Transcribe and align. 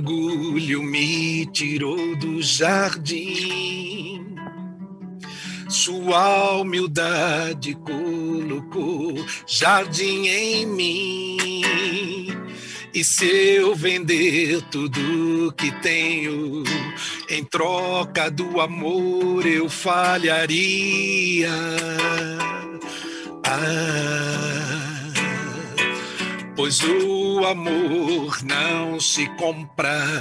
Orgulho 0.00 0.82
me 0.82 1.44
tirou 1.46 2.16
do 2.16 2.40
jardim, 2.42 4.34
sua 5.68 6.56
humildade 6.56 7.74
colocou 7.74 9.14
jardim 9.46 10.26
em 10.26 10.66
mim. 10.66 11.36
E 12.94 13.04
se 13.04 13.26
eu 13.26 13.74
vender 13.74 14.62
tudo 14.70 15.52
que 15.52 15.70
tenho, 15.80 16.64
em 17.28 17.44
troca 17.44 18.30
do 18.30 18.58
amor 18.58 19.46
eu 19.46 19.68
falharia. 19.68 21.50
Ah, 23.46 24.89
pois 26.60 26.78
o 26.82 27.42
amor 27.46 28.44
não 28.44 29.00
se 29.00 29.26
compra, 29.38 30.18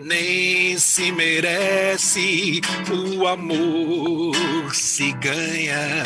nem 0.00 0.78
se 0.78 1.10
merece. 1.10 2.60
O 2.88 3.26
amor 3.26 4.72
se 4.72 5.10
ganha, 5.10 6.04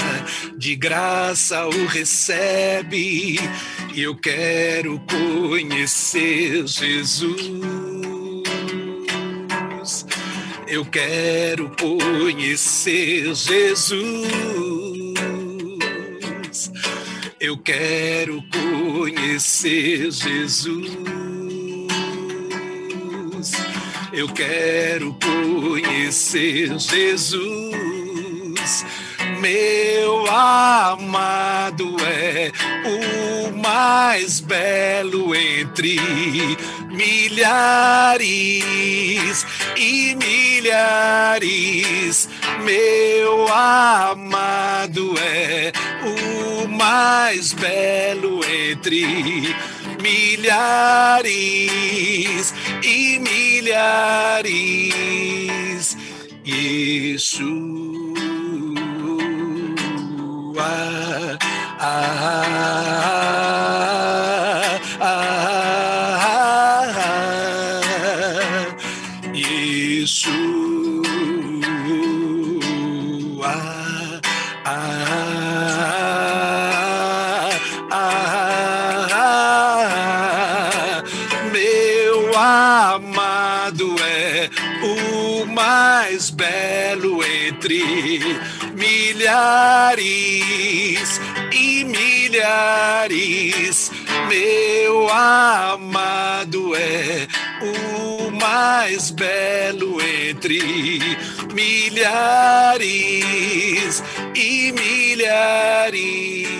de 0.56 0.74
graça 0.74 1.66
o 1.66 1.84
recebe. 1.84 3.38
E 3.94 4.00
eu 4.00 4.16
quero 4.16 4.98
conhecer 5.00 6.66
Jesus. 6.66 7.50
Eu 10.66 10.86
quero 10.86 11.70
conhecer 11.78 13.34
Jesus. 13.34 14.69
Eu 17.40 17.56
quero 17.56 18.44
conhecer 18.52 20.10
Jesus. 20.10 20.98
Eu 24.12 24.28
quero 24.28 25.14
conhecer 25.14 26.78
Jesus. 26.78 27.80
Meu 29.40 30.26
amado 30.26 31.96
é 32.04 32.52
o 32.86 33.56
mais 33.56 34.40
belo 34.40 35.34
entre 35.34 35.98
milhares 36.90 38.26
e 39.78 40.14
milhares. 40.14 40.68
Meu 42.62 43.48
amado 43.48 45.14
é 45.18 45.72
o 46.04 46.68
mais 46.68 47.52
belo 47.52 48.40
entre 48.44 49.54
milhares 50.00 51.34
e 52.82 53.18
milhares. 53.18 54.50
Yeshua. 56.44 57.80
Ah, 60.62 61.38
ah, 61.78 62.70
milhares 89.30 91.20
e 91.52 91.84
milhares. 91.84 92.32
Meu 94.28 95.08
amado 95.08 96.74
é 96.74 97.28
o 97.62 98.30
mais 98.32 99.12
belo 99.12 100.00
entre 100.02 101.00
milhares 101.54 102.82
e 104.34 104.72
milhares. 104.72 106.59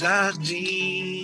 Jardim. 0.00 1.20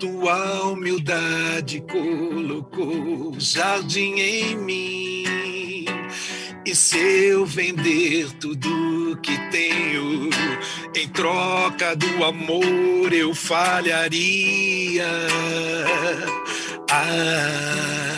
Tua 0.00 0.64
humildade 0.64 1.80
colocou 1.88 3.38
jardim 3.38 4.14
em 4.18 4.56
mim. 4.56 5.84
E 6.66 6.74
se 6.74 6.98
eu 6.98 7.46
vender 7.46 8.32
tudo 8.40 9.16
que 9.22 9.38
tenho, 9.50 10.28
em 10.94 11.08
troca 11.08 11.94
do 11.94 12.24
amor 12.24 13.12
eu 13.12 13.32
falharia. 13.32 15.06
Ah, 16.90 18.17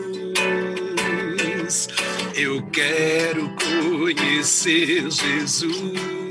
Eu 2.35 2.61
quero 2.71 3.55
conhecer 3.55 5.09
Jesus. 5.09 6.21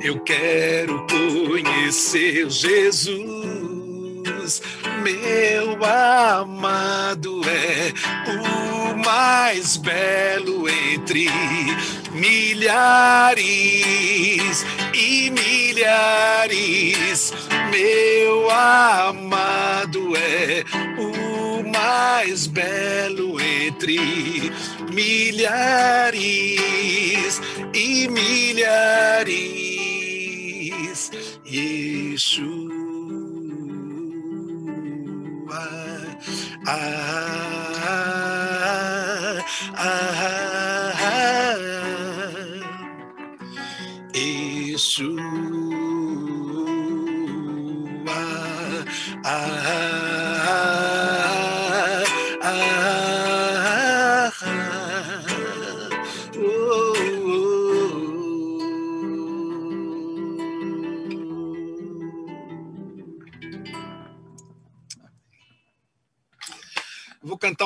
Eu 0.00 0.18
quero 0.20 1.06
conhecer 1.06 2.48
Jesus. 2.50 3.28
Meu 5.02 5.84
amado 5.84 7.42
é 7.48 7.92
o 8.30 8.96
mais 8.98 9.76
belo 9.76 10.68
entre 10.68 11.28
milhares 12.12 13.44
e 14.94 15.30
milhares. 15.30 17.32
Meu 17.70 18.50
amado 18.50 20.16
é 20.16 20.64
mais 21.88 22.46
belo 22.46 23.40
entre 23.40 23.98
milhares 24.92 26.20
e 27.74 28.08
milhares. 28.08 29.38
Yeshua. 31.46 32.68
Ah, 36.66 36.66
ah, 36.66 37.74
ah, 39.76 40.08
Yeshua. 44.14 45.22
Ah, 48.06 48.84
ah, 49.24 50.07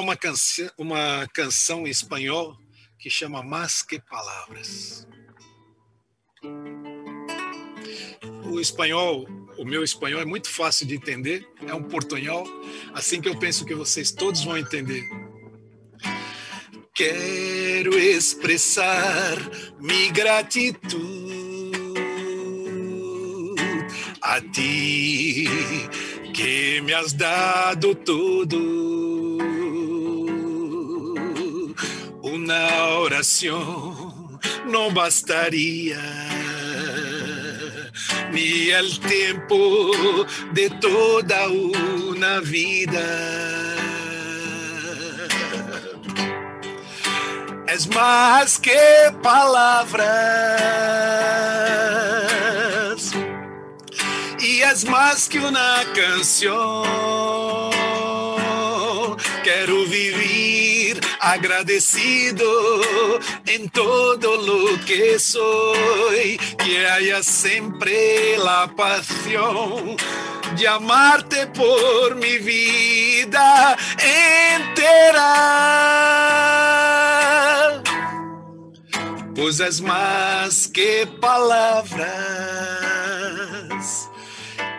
uma, 0.03 0.17
canção, 0.17 0.69
uma 0.77 1.29
canção 1.33 1.87
em 1.87 1.91
espanhol 1.91 2.57
que 2.99 3.09
chama 3.09 3.43
Mais 3.43 3.83
que 3.83 4.01
Palavras. 4.01 5.07
O 8.45 8.61
espanhol, 8.61 9.27
o 9.57 9.65
meu 9.65 9.83
espanhol 9.83 10.21
é 10.21 10.25
muito 10.25 10.51
fácil 10.51 10.87
de 10.87 10.97
entender, 10.97 11.49
é 11.67 11.75
um 11.75 11.83
portunhol, 11.83 12.45
assim 12.93 13.21
que 13.21 13.29
eu 13.29 13.39
penso 13.39 13.65
que 13.65 13.75
vocês 13.75 14.11
todos 14.11 14.45
vão 14.45 14.59
entender. 14.59 15.03
Quero 16.95 17.99
expressar 17.99 19.39
mi 19.81 20.11
gratitud 20.11 21.73
a 24.21 24.41
ti 24.41 25.49
que 26.35 26.81
me 26.83 26.93
has 26.93 27.13
dado 27.13 27.95
todo. 27.95 29.02
Una 32.53 32.85
oración 32.99 34.39
no 34.67 34.91
bastaría 34.91 36.03
ni 38.31 38.69
el 38.69 39.01
tiempo 39.01 39.91
de 40.53 40.69
toda 40.69 41.49
una 41.49 42.41
vida. 42.41 43.09
Es 47.69 47.89
más 47.89 48.59
que 48.59 48.79
palabras 49.23 50.05
y 54.41 54.61
es 54.61 54.85
más 54.85 55.27
que 55.27 55.39
una 55.39 55.85
canción. 55.95 56.83
Quero 59.43 59.87
vivir 59.87 60.32
agradecido 61.23 62.81
en 63.47 63.71
todo 63.71 64.37
lo 64.43 64.85
que 64.85 65.19
soy, 65.19 66.39
que 66.59 66.87
haya 66.87 67.23
siempre 67.23 68.37
la 68.39 68.73
pasión 68.77 69.97
de 70.59 70.69
amarte 70.69 71.47
por 71.47 72.17
mi 72.17 72.39
vida 72.39 73.77
entera. 73.99 75.63
Es 79.53 79.81
más 79.83 80.67
que 80.67 81.07
palabras 81.21 82.09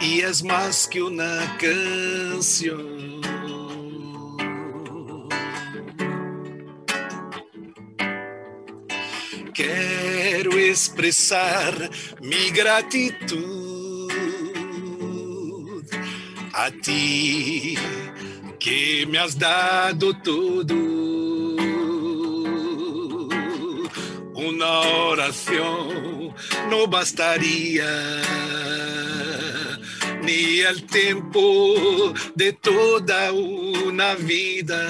y 0.01 0.22
es 0.22 0.44
más 0.44 0.88
que 0.88 1.01
una 1.04 1.57
canción. 1.57 3.12
Quero 9.54 10.58
expressar 10.58 11.90
mi 12.22 12.50
gratitud 12.50 14.12
a 16.54 16.72
ti 16.72 17.78
que 18.60 19.06
me 19.08 19.20
has 19.20 19.38
dado 19.38 20.14
todo. 20.24 20.74
Una 24.34 24.80
oración 25.12 26.34
no 26.70 26.88
bastaría 26.88 28.22
ni 30.24 30.62
el 30.62 30.84
tiempo 30.86 32.14
de 32.34 32.54
toda 32.54 33.32
una 33.32 34.16
vida. 34.16 34.82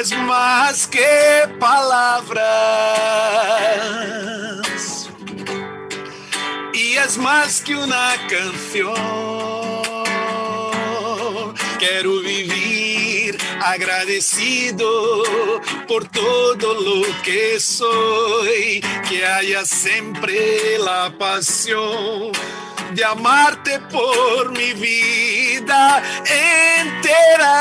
Es 0.00 0.16
más 0.18 0.86
que 0.86 1.48
palabras. 1.58 2.44
Y 6.72 6.94
es 6.94 7.18
más 7.18 7.60
que 7.62 7.74
una 7.74 8.14
canción. 8.28 8.94
Quiero 11.78 12.20
vivir 12.20 13.38
agradecido 13.60 15.24
por 15.88 16.06
todo 16.08 16.74
lo 16.74 17.22
que 17.24 17.58
soy, 17.58 18.80
que 19.08 19.26
haya 19.26 19.64
siempre 19.64 20.78
la 20.78 21.12
pasión 21.18 22.30
de 22.94 23.04
amarte 23.04 23.80
por 23.90 24.52
mi 24.52 24.72
vida 24.74 26.02
entera 26.24 27.58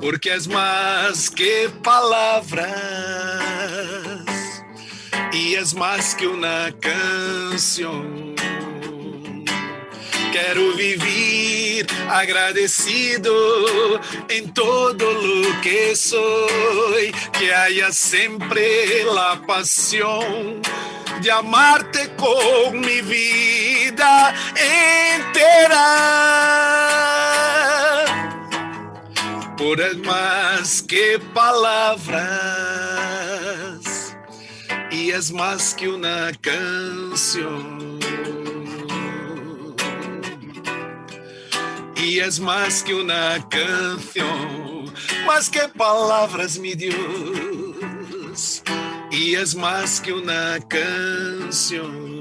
porque 0.00 0.30
és 0.30 0.46
mais 0.46 1.28
que 1.28 1.68
palavras 1.82 2.70
e 5.32 5.54
és 5.56 5.72
mais 5.74 6.14
que 6.14 6.26
uma 6.26 6.72
canção. 6.80 8.04
Quero 10.32 10.74
viver 10.76 11.86
agradecido 12.08 13.30
em 14.28 14.46
todo 14.48 15.04
lo 15.10 15.60
que 15.60 15.94
sou, 15.94 16.48
que 17.38 17.52
haya 17.52 17.92
sempre 17.92 19.04
la 19.04 19.42
pasión 19.46 20.62
de 21.20 21.30
amarte 21.30 22.10
con 22.16 22.80
mi 22.80 23.02
vida 23.02 24.32
entera 25.16 26.79
es 29.60 29.98
más 29.98 30.82
que 30.82 31.20
palabras 31.34 32.16
y 34.90 35.10
es 35.10 35.30
más 35.30 35.74
que 35.74 35.86
una 35.86 36.32
canción. 36.40 38.00
Y 41.94 42.20
es 42.20 42.40
más 42.40 42.82
que 42.82 42.94
una 42.94 43.46
canción, 43.50 44.94
más 45.26 45.50
que 45.50 45.68
palabras, 45.76 46.58
mi 46.58 46.72
Dios. 46.74 48.62
Y 49.10 49.34
es 49.34 49.54
más 49.54 50.00
que 50.00 50.14
una 50.14 50.58
canción. 50.68 52.19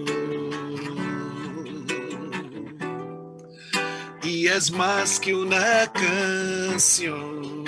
Y 4.23 4.47
es 4.47 4.71
más 4.71 5.19
que 5.19 5.33
una 5.33 5.91
canción. 5.91 7.65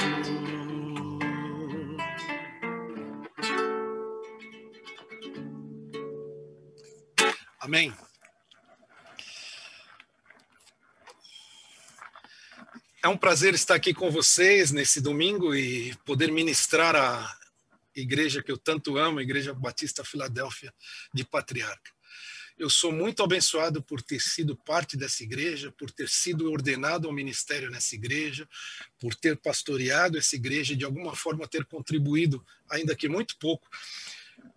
Amém. 7.59 7.93
É 13.03 13.07
um 13.07 13.17
prazer 13.17 13.53
estar 13.53 13.75
aqui 13.75 13.93
com 13.93 14.11
vocês 14.11 14.71
nesse 14.71 15.01
domingo 15.01 15.55
e 15.55 15.95
poder 16.05 16.31
ministrar 16.31 16.95
a 16.95 17.35
igreja 17.95 18.43
que 18.43 18.51
eu 18.51 18.57
tanto 18.57 18.97
amo, 18.97 19.19
a 19.19 19.23
Igreja 19.23 19.53
Batista 19.53 20.03
Filadélfia 20.03 20.73
de 21.13 21.23
Patriarca. 21.25 21.91
Eu 22.61 22.69
sou 22.69 22.91
muito 22.91 23.23
abençoado 23.23 23.81
por 23.81 24.03
ter 24.03 24.21
sido 24.21 24.55
parte 24.55 24.95
dessa 24.95 25.23
igreja, 25.23 25.71
por 25.71 25.89
ter 25.89 26.07
sido 26.07 26.51
ordenado 26.51 27.07
ao 27.07 27.13
ministério 27.13 27.71
nessa 27.71 27.95
igreja, 27.95 28.47
por 28.99 29.15
ter 29.15 29.35
pastoreado 29.35 30.15
essa 30.15 30.35
igreja 30.35 30.75
de 30.75 30.85
alguma 30.85 31.15
forma 31.15 31.47
ter 31.47 31.65
contribuído, 31.65 32.45
ainda 32.69 32.95
que 32.95 33.09
muito 33.09 33.35
pouco, 33.39 33.67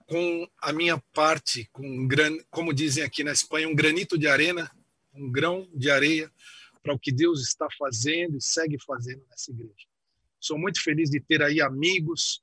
com 0.05 0.47
a 0.61 0.71
minha 0.71 0.99
parte, 1.15 1.67
com 1.73 1.89
um 1.89 2.07
gran, 2.07 2.37
como 2.51 2.75
dizem 2.75 3.03
aqui 3.03 3.25
na 3.25 3.33
Espanha, 3.33 3.71
um 3.71 3.75
granito 3.75 4.19
de 4.19 4.29
arena, 4.29 4.71
um 5.15 5.33
grão 5.33 5.67
de 5.75 5.91
areia 5.91 6.31
para 6.83 6.93
o 6.93 6.99
que 6.99 7.11
Deus 7.11 7.41
está 7.41 7.67
fazendo 7.79 8.37
e 8.37 8.43
segue 8.43 8.77
fazendo 8.85 9.25
nessa 9.31 9.51
igreja. 9.51 9.87
Sou 10.39 10.59
muito 10.59 10.83
feliz 10.83 11.09
de 11.09 11.21
ter 11.21 11.43
aí 11.43 11.59
amigos, 11.59 12.43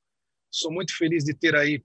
sou 0.49 0.71
muito 0.71 0.97
feliz 0.97 1.23
de 1.23 1.35
ter 1.35 1.55
aí 1.55 1.83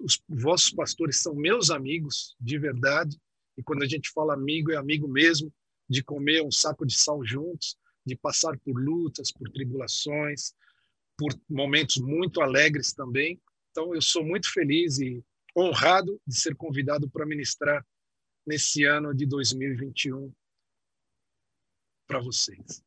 os 0.00 0.22
vossos 0.28 0.70
pastores 0.70 1.20
são 1.20 1.34
meus 1.34 1.70
amigos 1.70 2.36
de 2.40 2.58
verdade, 2.58 3.18
e 3.56 3.62
quando 3.62 3.82
a 3.82 3.86
gente 3.86 4.10
fala 4.10 4.34
amigo, 4.34 4.70
é 4.70 4.76
amigo 4.76 5.08
mesmo, 5.08 5.52
de 5.88 6.02
comer 6.02 6.42
um 6.42 6.50
saco 6.50 6.86
de 6.86 6.96
sal 6.96 7.24
juntos, 7.24 7.76
de 8.06 8.14
passar 8.16 8.58
por 8.60 8.80
lutas, 8.80 9.32
por 9.32 9.50
tribulações, 9.50 10.54
por 11.16 11.34
momentos 11.48 11.96
muito 11.96 12.40
alegres 12.40 12.92
também. 12.92 13.40
Então, 13.70 13.94
eu 13.94 14.00
sou 14.00 14.24
muito 14.24 14.50
feliz 14.52 14.98
e 14.98 15.22
honrado 15.56 16.20
de 16.26 16.38
ser 16.38 16.54
convidado 16.54 17.10
para 17.10 17.26
ministrar 17.26 17.84
nesse 18.46 18.84
ano 18.84 19.12
de 19.12 19.26
2021 19.26 20.32
para 22.06 22.20
vocês. 22.20 22.82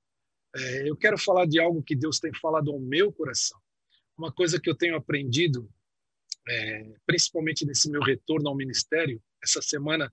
É, 0.56 0.90
eu 0.90 0.96
quero 0.96 1.18
falar 1.18 1.46
de 1.46 1.60
algo 1.60 1.84
que 1.84 1.96
Deus 1.96 2.20
tem 2.20 2.34
falado 2.34 2.72
ao 2.72 2.80
meu 2.80 3.12
coração. 3.12 3.60
Uma 4.18 4.32
coisa 4.32 4.60
que 4.60 4.70
eu 4.70 4.76
tenho 4.76 4.96
aprendido 4.96 5.70
é, 6.48 6.94
principalmente 7.06 7.66
nesse 7.66 7.90
meu 7.90 8.02
retorno 8.02 8.50
ao 8.50 8.56
ministério. 8.56 9.22
Essa 9.44 9.62
semana 9.62 10.12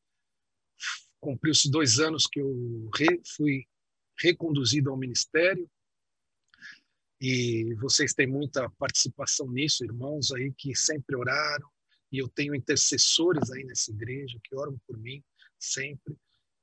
cumpriu-se 1.20 1.70
dois 1.70 1.98
anos 1.98 2.26
que 2.26 2.40
eu 2.40 2.90
re, 2.94 3.20
fui 3.36 3.66
reconduzido 4.20 4.90
ao 4.90 4.96
ministério 4.96 5.68
e 7.20 7.74
vocês 7.74 8.14
têm 8.14 8.26
muita 8.26 8.70
participação 8.70 9.50
nisso, 9.50 9.84
irmãos 9.84 10.32
aí 10.32 10.52
que 10.56 10.74
sempre 10.76 11.16
oraram 11.16 11.68
e 12.12 12.18
eu 12.18 12.28
tenho 12.28 12.54
intercessores 12.54 13.50
aí 13.50 13.64
nessa 13.64 13.90
igreja 13.90 14.38
que 14.42 14.54
oram 14.54 14.78
por 14.86 14.96
mim 14.98 15.22
sempre. 15.58 16.16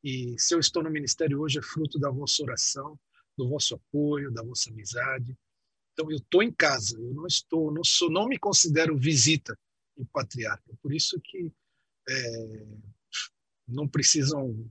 E 0.03 0.35
se 0.39 0.55
eu 0.55 0.59
estou 0.59 0.81
no 0.83 0.89
ministério 0.89 1.41
hoje 1.41 1.59
é 1.59 1.61
fruto 1.61 1.99
da 1.99 2.09
vossa 2.09 2.43
oração, 2.43 2.97
do 3.37 3.49
vosso 3.49 3.75
apoio, 3.75 4.31
da 4.31 4.41
vossa 4.41 4.69
amizade. 4.69 5.37
Então 5.95 6.11
eu 6.11 6.17
estou 6.17 6.43
em 6.43 6.51
casa, 6.51 6.99
eu 6.99 7.13
não 7.13 7.25
estou, 7.25 7.71
não 7.71 7.83
sou, 7.83 8.11
não 8.11 8.27
me 8.27 8.37
considero 8.37 8.97
visita 8.97 9.57
em 9.97 10.03
patriarca. 10.03 10.75
Por 10.81 10.93
isso 10.93 11.17
que 11.23 11.49
é, 12.07 12.65
não 13.65 13.87
precisam 13.87 14.69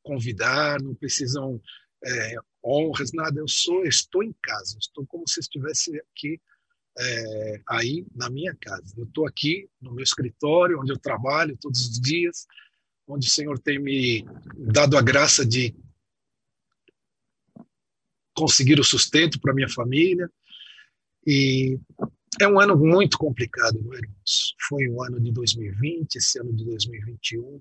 convidar, 0.00 0.80
não 0.80 0.94
precisam 0.94 1.60
é, 2.04 2.36
honras, 2.64 3.12
nada. 3.12 3.40
Eu 3.40 3.48
sou, 3.48 3.84
estou 3.84 4.22
em 4.22 4.32
casa, 4.40 4.78
estou 4.78 5.04
como 5.08 5.28
se 5.28 5.40
estivesse 5.40 5.98
aqui 5.98 6.40
é, 6.96 7.62
aí 7.68 8.06
na 8.14 8.30
minha 8.30 8.54
casa. 8.54 8.94
Eu 8.96 9.04
estou 9.04 9.26
aqui 9.26 9.68
no 9.80 9.92
meu 9.92 10.04
escritório, 10.04 10.80
onde 10.80 10.92
eu 10.92 10.98
trabalho 10.98 11.58
todos 11.60 11.80
os 11.80 12.00
dias, 12.00 12.46
onde 13.08 13.26
o 13.26 13.30
Senhor 13.30 13.58
tem 13.58 13.80
me 13.80 14.24
dado 14.56 14.96
a 14.96 15.02
graça 15.02 15.44
de 15.44 15.74
conseguir 18.32 18.78
o 18.78 18.84
sustento 18.84 19.40
para 19.40 19.52
minha 19.52 19.68
família, 19.68 20.30
e 21.26 21.78
é 22.40 22.48
um 22.48 22.60
ano 22.60 22.76
muito 22.76 23.18
complicado, 23.18 23.80
não 23.82 23.92
é, 23.94 23.98
irmãos? 23.98 24.54
Foi 24.68 24.88
o 24.88 25.02
ano 25.02 25.20
de 25.20 25.32
2020, 25.32 26.16
esse 26.16 26.38
ano 26.40 26.52
de 26.52 26.64
2021. 26.64 27.60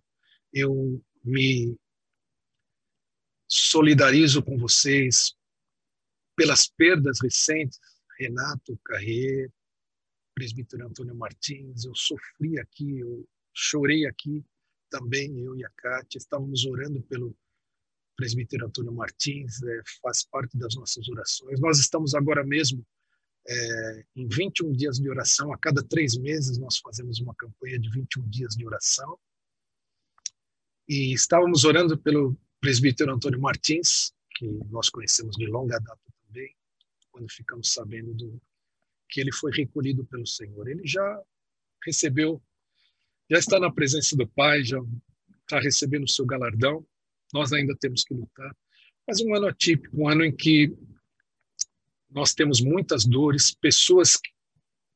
Eu 0.54 1.02
me 1.24 1.78
solidarizo 3.48 4.44
com 4.44 4.58
vocês 4.58 5.36
pelas 6.36 6.68
perdas 6.68 7.20
recentes. 7.22 7.80
Renato 8.18 8.78
Carreiro, 8.84 9.52
presbítero 10.36 10.86
Antônio 10.86 11.16
Martins, 11.16 11.86
eu 11.86 11.96
sofri 11.96 12.60
aqui, 12.60 13.00
eu 13.00 13.26
chorei 13.54 14.06
aqui 14.06 14.44
também, 14.90 15.40
eu 15.40 15.56
e 15.56 15.64
a 15.64 15.70
Kátia, 15.70 16.18
estávamos 16.18 16.66
orando 16.66 17.02
pelo 17.04 17.36
presbítero 18.18 18.66
Antônio 18.66 18.92
Martins, 18.92 19.64
é, 19.64 19.82
faz 20.02 20.26
parte 20.26 20.58
das 20.58 20.76
nossas 20.76 21.08
orações. 21.08 21.60
Nós 21.62 21.80
estamos 21.80 22.14
agora 22.14 22.44
mesmo 22.44 22.86
é, 23.50 24.06
em 24.16 24.28
21 24.28 24.72
dias 24.74 24.98
de 24.98 25.10
oração. 25.10 25.52
A 25.52 25.58
cada 25.58 25.84
três 25.84 26.16
meses 26.16 26.60
nós 26.60 26.78
fazemos 26.78 27.20
uma 27.20 27.34
campanha 27.36 27.80
de 27.80 27.90
21 27.90 28.30
dias 28.30 28.56
de 28.56 28.66
oração. 28.66 29.18
E 30.88 31.14
estávamos 31.14 31.64
orando 31.64 31.98
pelo 31.98 32.38
presbítero 32.62 33.14
Antônio 33.14 33.42
Martins, 33.42 34.14
que 34.36 34.46
nós 34.70 34.90
conhecemos 34.90 35.36
de 35.36 35.48
longa 35.48 35.80
data 35.80 36.00
também, 36.26 36.56
quando 37.12 37.30
ficamos 37.32 37.74
sabendo 37.74 38.14
do, 38.14 38.42
que 39.10 39.20
ele 39.20 39.32
foi 39.32 39.52
recolhido 39.52 40.06
pelo 40.06 40.26
Senhor. 40.26 40.68
Ele 40.68 40.86
já 40.86 41.22
recebeu, 41.84 42.42
já 43.30 43.40
está 43.40 43.60
na 43.60 43.72
presença 43.72 44.16
do 44.16 44.28
Pai, 44.28 44.64
já 44.64 44.80
está 45.42 45.60
recebendo 45.60 46.04
o 46.04 46.10
seu 46.10 46.26
galardão. 46.26 46.86
Nós 47.34 47.52
ainda 47.52 47.76
temos 47.80 48.04
que 48.04 48.14
lutar. 48.14 48.56
Mas 49.08 49.22
um 49.22 49.34
ano 49.34 49.48
atípico, 49.48 49.96
um 50.00 50.08
ano 50.08 50.24
em 50.24 50.36
que 50.36 50.76
nós 52.10 52.34
temos 52.34 52.60
muitas 52.60 53.06
dores, 53.06 53.54
pessoas 53.54 54.20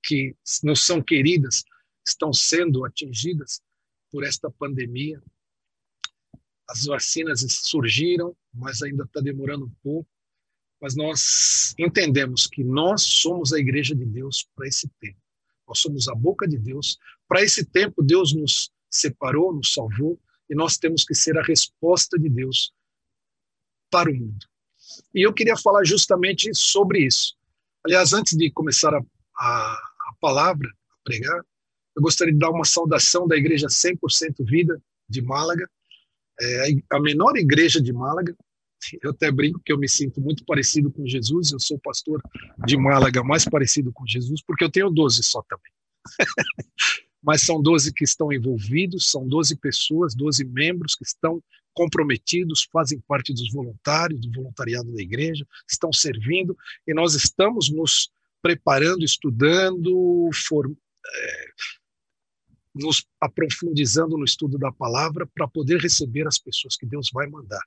que 0.03 0.36
não 0.63 0.75
são 0.75 1.01
queridas 1.01 1.63
estão 2.05 2.34
sendo 2.34 2.86
atingidas 2.86 3.62
por 4.12 4.24
esta 4.24 4.50
pandemia. 4.50 5.22
As 6.70 6.86
vacinas 6.86 7.46
surgiram, 7.50 8.36
mas 8.53 8.82
ainda 8.82 9.03
está 9.03 9.22
demorando 9.22 9.65
um 9.65 9.75
pouco. 9.82 10.10
Mas 10.82 10.96
nós 10.96 11.74
entendemos 11.79 12.48
que 12.48 12.63
nós 12.63 13.03
somos 13.03 13.53
a 13.53 13.60
igreja 13.60 13.96
de 13.96 14.05
Deus 14.05 14.48
para 14.55 14.67
esse 14.67 14.89
tempo. 15.00 15.20
Nós 15.67 15.79
somos 15.79 16.08
a 16.10 16.15
boca 16.15 16.48
de 16.48 16.58
Deus. 16.58 16.98
Para 17.27 17.41
esse 17.41 17.63
tempo, 17.63 18.03
Deus 18.03 18.34
nos 18.34 18.72
separou, 18.89 19.53
nos 19.53 19.74
salvou, 19.74 20.20
e 20.50 20.55
nós 20.55 20.77
temos 20.77 21.05
que 21.05 21.15
ser 21.15 21.38
a 21.38 21.43
resposta 21.43 22.20
de 22.20 22.29
Deus 22.29 22.74
para 23.89 24.12
o 24.12 24.13
mundo. 24.13 24.46
E 25.13 25.25
eu 25.25 25.33
queria 25.33 25.57
falar 25.57 25.83
justamente 25.83 26.53
sobre 26.53 27.05
isso. 27.05 27.35
Aliás, 27.85 28.13
antes 28.13 28.38
de 28.38 28.50
começar 28.51 28.93
a, 28.93 29.01
a, 29.38 29.73
a 29.73 30.13
palavra, 30.19 30.67
a 30.67 30.95
pregar, 31.03 31.41
eu 31.95 32.01
gostaria 32.01 32.33
de 32.33 32.39
dar 32.39 32.50
uma 32.50 32.65
saudação 32.65 33.27
da 33.27 33.35
Igreja 33.35 33.67
100% 33.67 33.97
Vida 34.39 34.81
de 35.07 35.21
Málaga, 35.21 35.69
é 36.39 36.71
a 36.91 37.00
menor 37.00 37.38
igreja 37.38 37.79
de 37.81 37.93
Málaga. 37.93 38.35
Eu 39.01 39.12
até 39.12 39.31
brinco 39.31 39.62
que 39.63 39.71
eu 39.71 39.77
me 39.77 39.88
sinto 39.88 40.19
muito 40.19 40.43
parecido 40.45 40.91
com 40.91 41.05
Jesus, 41.07 41.51
eu 41.51 41.59
sou 41.59 41.79
pastor 41.79 42.21
de 42.65 42.75
Málaga 42.75 43.23
mais 43.23 43.45
parecido 43.45 43.93
com 43.93 44.05
Jesus, 44.05 44.41
porque 44.45 44.63
eu 44.63 44.71
tenho 44.71 44.89
12 44.89 45.23
só 45.23 45.41
também. 45.43 45.71
Mas 47.24 47.44
são 47.44 47.62
12 47.62 47.94
que 47.94 48.03
estão 48.03 48.32
envolvidos, 48.32 49.10
são 49.10 49.27
12 49.27 49.56
pessoas, 49.56 50.13
12 50.13 50.44
membros 50.44 50.96
que 50.96 51.06
estão 51.06 51.42
comprometidos, 51.74 52.68
fazem 52.72 53.00
parte 53.08 53.34
dos 53.34 53.51
voluntários, 53.51 54.22
do 54.22 54.32
voluntariado 54.32 54.92
da 54.94 55.01
igreja, 55.01 55.46
estão 55.68 55.92
servindo, 55.92 56.56
e 56.88 56.94
nós 56.94 57.15
estamos 57.15 57.70
nos 57.72 58.12
preparando, 58.42 59.03
estudando, 59.03 60.30
for, 60.48 60.70
é, 60.70 61.46
nos 62.75 63.06
aprofundizando 63.20 64.18
no 64.18 64.25
estudo 64.25 64.58
da 64.58 64.72
palavra 64.72 65.25
para 65.27 65.48
poder 65.48 65.80
receber 65.80 66.27
as 66.27 66.38
pessoas 66.38 66.75
que 66.75 66.86
Deus 66.86 67.10
vai 67.12 67.27
mandar. 67.27 67.62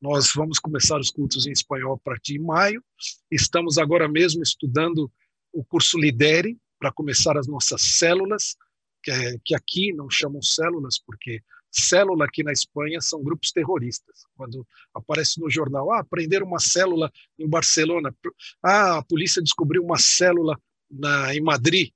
Nós 0.00 0.32
vamos 0.34 0.58
começar 0.58 0.98
os 0.98 1.10
cultos 1.10 1.46
em 1.46 1.52
espanhol 1.52 1.94
a 1.94 1.98
partir 1.98 2.34
de 2.34 2.40
maio, 2.40 2.82
estamos 3.30 3.78
agora 3.78 4.08
mesmo 4.08 4.42
estudando 4.42 5.10
o 5.52 5.64
curso 5.64 5.98
Lidere 5.98 6.58
para 6.78 6.92
começar 6.92 7.38
as 7.38 7.46
nossas 7.46 7.80
células, 7.80 8.56
que, 9.06 9.40
que 9.44 9.54
aqui 9.54 9.92
não 9.92 10.10
chamam 10.10 10.42
células 10.42 10.98
porque 10.98 11.40
célula 11.70 12.24
aqui 12.24 12.42
na 12.42 12.52
Espanha 12.52 13.00
são 13.00 13.22
grupos 13.22 13.52
terroristas. 13.52 14.24
Quando 14.36 14.66
aparece 14.92 15.40
no 15.40 15.48
jornal, 15.48 15.92
ah, 15.92 16.04
prenderam 16.04 16.46
uma 16.46 16.58
célula 16.58 17.12
em 17.38 17.48
Barcelona, 17.48 18.14
ah, 18.62 18.98
a 18.98 19.02
polícia 19.04 19.42
descobriu 19.42 19.84
uma 19.84 19.98
célula 19.98 20.58
na, 20.90 21.34
em 21.34 21.40
Madrid, 21.40 21.90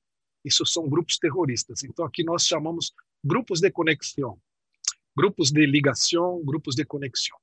isso 0.45 0.65
são 0.65 0.89
grupos 0.89 1.19
terroristas. 1.19 1.83
Então 1.83 2.05
aqui 2.05 2.23
nós 2.23 2.47
chamamos 2.47 2.93
grupos 3.25 3.61
de 3.61 3.71
conexão, 3.71 4.39
grupos 5.17 5.51
de 5.51 5.67
ligação, 5.67 6.43
grupos 6.45 6.75
de 6.75 6.85
conexão. 6.85 7.37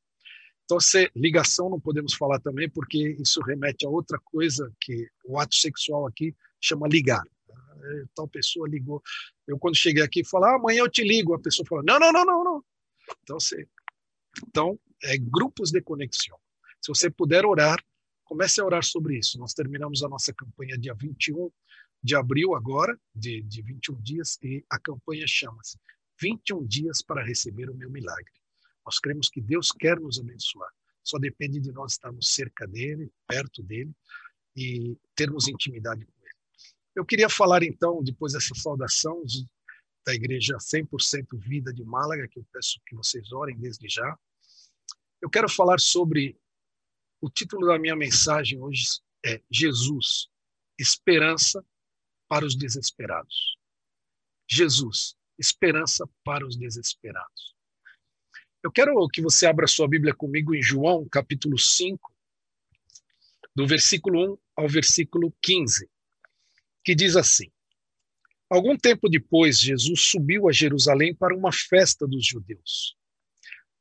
Então, 0.66 0.82
se 0.82 1.10
ligação 1.16 1.70
não 1.70 1.80
podemos 1.80 2.14
falar 2.14 2.42
também, 2.42 2.70
porque 2.70 3.16
isso 3.22 3.40
remete 3.40 3.86
a 3.86 3.90
outra 3.90 4.20
coisa 4.20 4.70
que 4.82 5.08
o 5.24 5.40
ato 5.40 5.56
sexual 5.56 6.06
aqui 6.06 6.36
chama 6.60 6.90
ligar. 6.90 7.24
Tal 8.14 8.28
pessoa 8.28 8.68
ligou. 8.68 9.02
Eu, 9.48 9.58
quando 9.58 9.76
cheguei 9.76 10.04
aqui, 10.04 10.24
falei, 10.24 10.50
ah, 10.50 10.56
amanhã 10.56 10.80
eu 10.80 10.90
te 10.90 11.04
ligo. 11.04 11.34
A 11.34 11.40
pessoa 11.40 11.66
falou, 11.66 11.84
não, 11.84 11.98
não, 11.98 12.12
não, 12.12 12.26
não, 12.26 12.44
não. 12.44 12.66
Então, 13.24 13.40
você, 13.40 13.68
então 14.48 14.80
é 15.04 15.18
grupos 15.18 15.72
de 15.72 15.82
conexão. 15.82 16.38
Se 16.82 16.90
você 16.90 17.10
puder 17.10 17.46
orar, 17.46 17.84
comece 18.24 18.60
a 18.60 18.66
orar 18.66 18.84
sobre 18.84 19.18
isso. 19.18 19.40
Nós 19.40 19.54
terminamos 19.54 20.04
a 20.04 20.10
nossa 20.10 20.34
campanha 20.34 20.78
dia 20.78 20.94
21 20.94 21.50
de 22.04 22.16
abril 22.16 22.54
agora, 22.54 22.98
de, 23.16 23.42
de 23.42 23.62
21 23.62 24.02
dias, 24.02 24.38
e 24.44 24.64
a 24.70 24.78
campanha 24.80 25.26
chama-se 25.28 25.80
21 26.22 26.66
dias 26.66 27.02
para 27.02 27.24
receber 27.24 27.70
o 27.70 27.76
meu 27.76 27.90
milagre. 27.90 28.32
Nós 28.86 29.00
cremos 29.00 29.30
que 29.30 29.42
Deus 29.42 29.72
quer 29.72 30.00
nos 30.00 30.20
abençoar. 30.20 30.72
Só 31.04 31.18
depende 31.18 31.60
de 31.60 31.72
nós 31.72 31.94
estarmos 31.94 32.34
cerca 32.34 32.68
dele, 32.68 33.12
perto 33.28 33.64
dele 33.64 33.92
e 34.56 34.98
termos 35.16 35.48
intimidade 35.48 36.06
com. 36.06 36.17
Eu 36.98 37.06
queria 37.06 37.30
falar 37.30 37.62
então, 37.62 38.04
depois 38.04 38.34
dessa 38.34 38.56
saudação 38.56 39.22
da 40.04 40.16
igreja 40.16 40.58
100% 40.58 41.38
Vida 41.38 41.72
de 41.72 41.84
Málaga, 41.84 42.28
que 42.28 42.40
eu 42.40 42.46
peço 42.52 42.82
que 42.88 42.96
vocês 42.96 43.32
orem 43.32 43.56
desde 43.56 43.88
já. 43.88 44.18
Eu 45.22 45.30
quero 45.30 45.48
falar 45.48 45.80
sobre 45.80 46.36
o 47.22 47.30
título 47.30 47.68
da 47.68 47.78
minha 47.78 47.96
mensagem 47.96 48.60
hoje 48.60 49.00
é 49.24 49.40
Jesus, 49.52 50.28
esperança 50.76 51.64
para 52.28 52.44
os 52.44 52.56
desesperados. 52.56 53.60
Jesus, 54.50 55.16
esperança 55.38 56.10
para 56.24 56.48
os 56.48 56.58
desesperados. 56.58 57.56
Eu 58.64 58.72
quero 58.72 59.08
que 59.10 59.22
você 59.22 59.46
abra 59.46 59.68
sua 59.68 59.88
Bíblia 59.88 60.16
comigo 60.16 60.56
em 60.56 60.64
João, 60.64 61.08
capítulo 61.08 61.60
5, 61.60 62.12
do 63.56 63.68
versículo 63.68 64.34
1 64.34 64.38
ao 64.56 64.68
versículo 64.68 65.32
15, 65.44 65.88
que 66.88 66.96
diz 66.96 67.18
assim: 67.18 67.52
Algum 68.50 68.78
tempo 68.78 69.10
depois, 69.10 69.60
Jesus 69.60 70.04
subiu 70.04 70.48
a 70.48 70.54
Jerusalém 70.54 71.14
para 71.14 71.36
uma 71.36 71.52
festa 71.52 72.08
dos 72.08 72.26
judeus. 72.26 72.96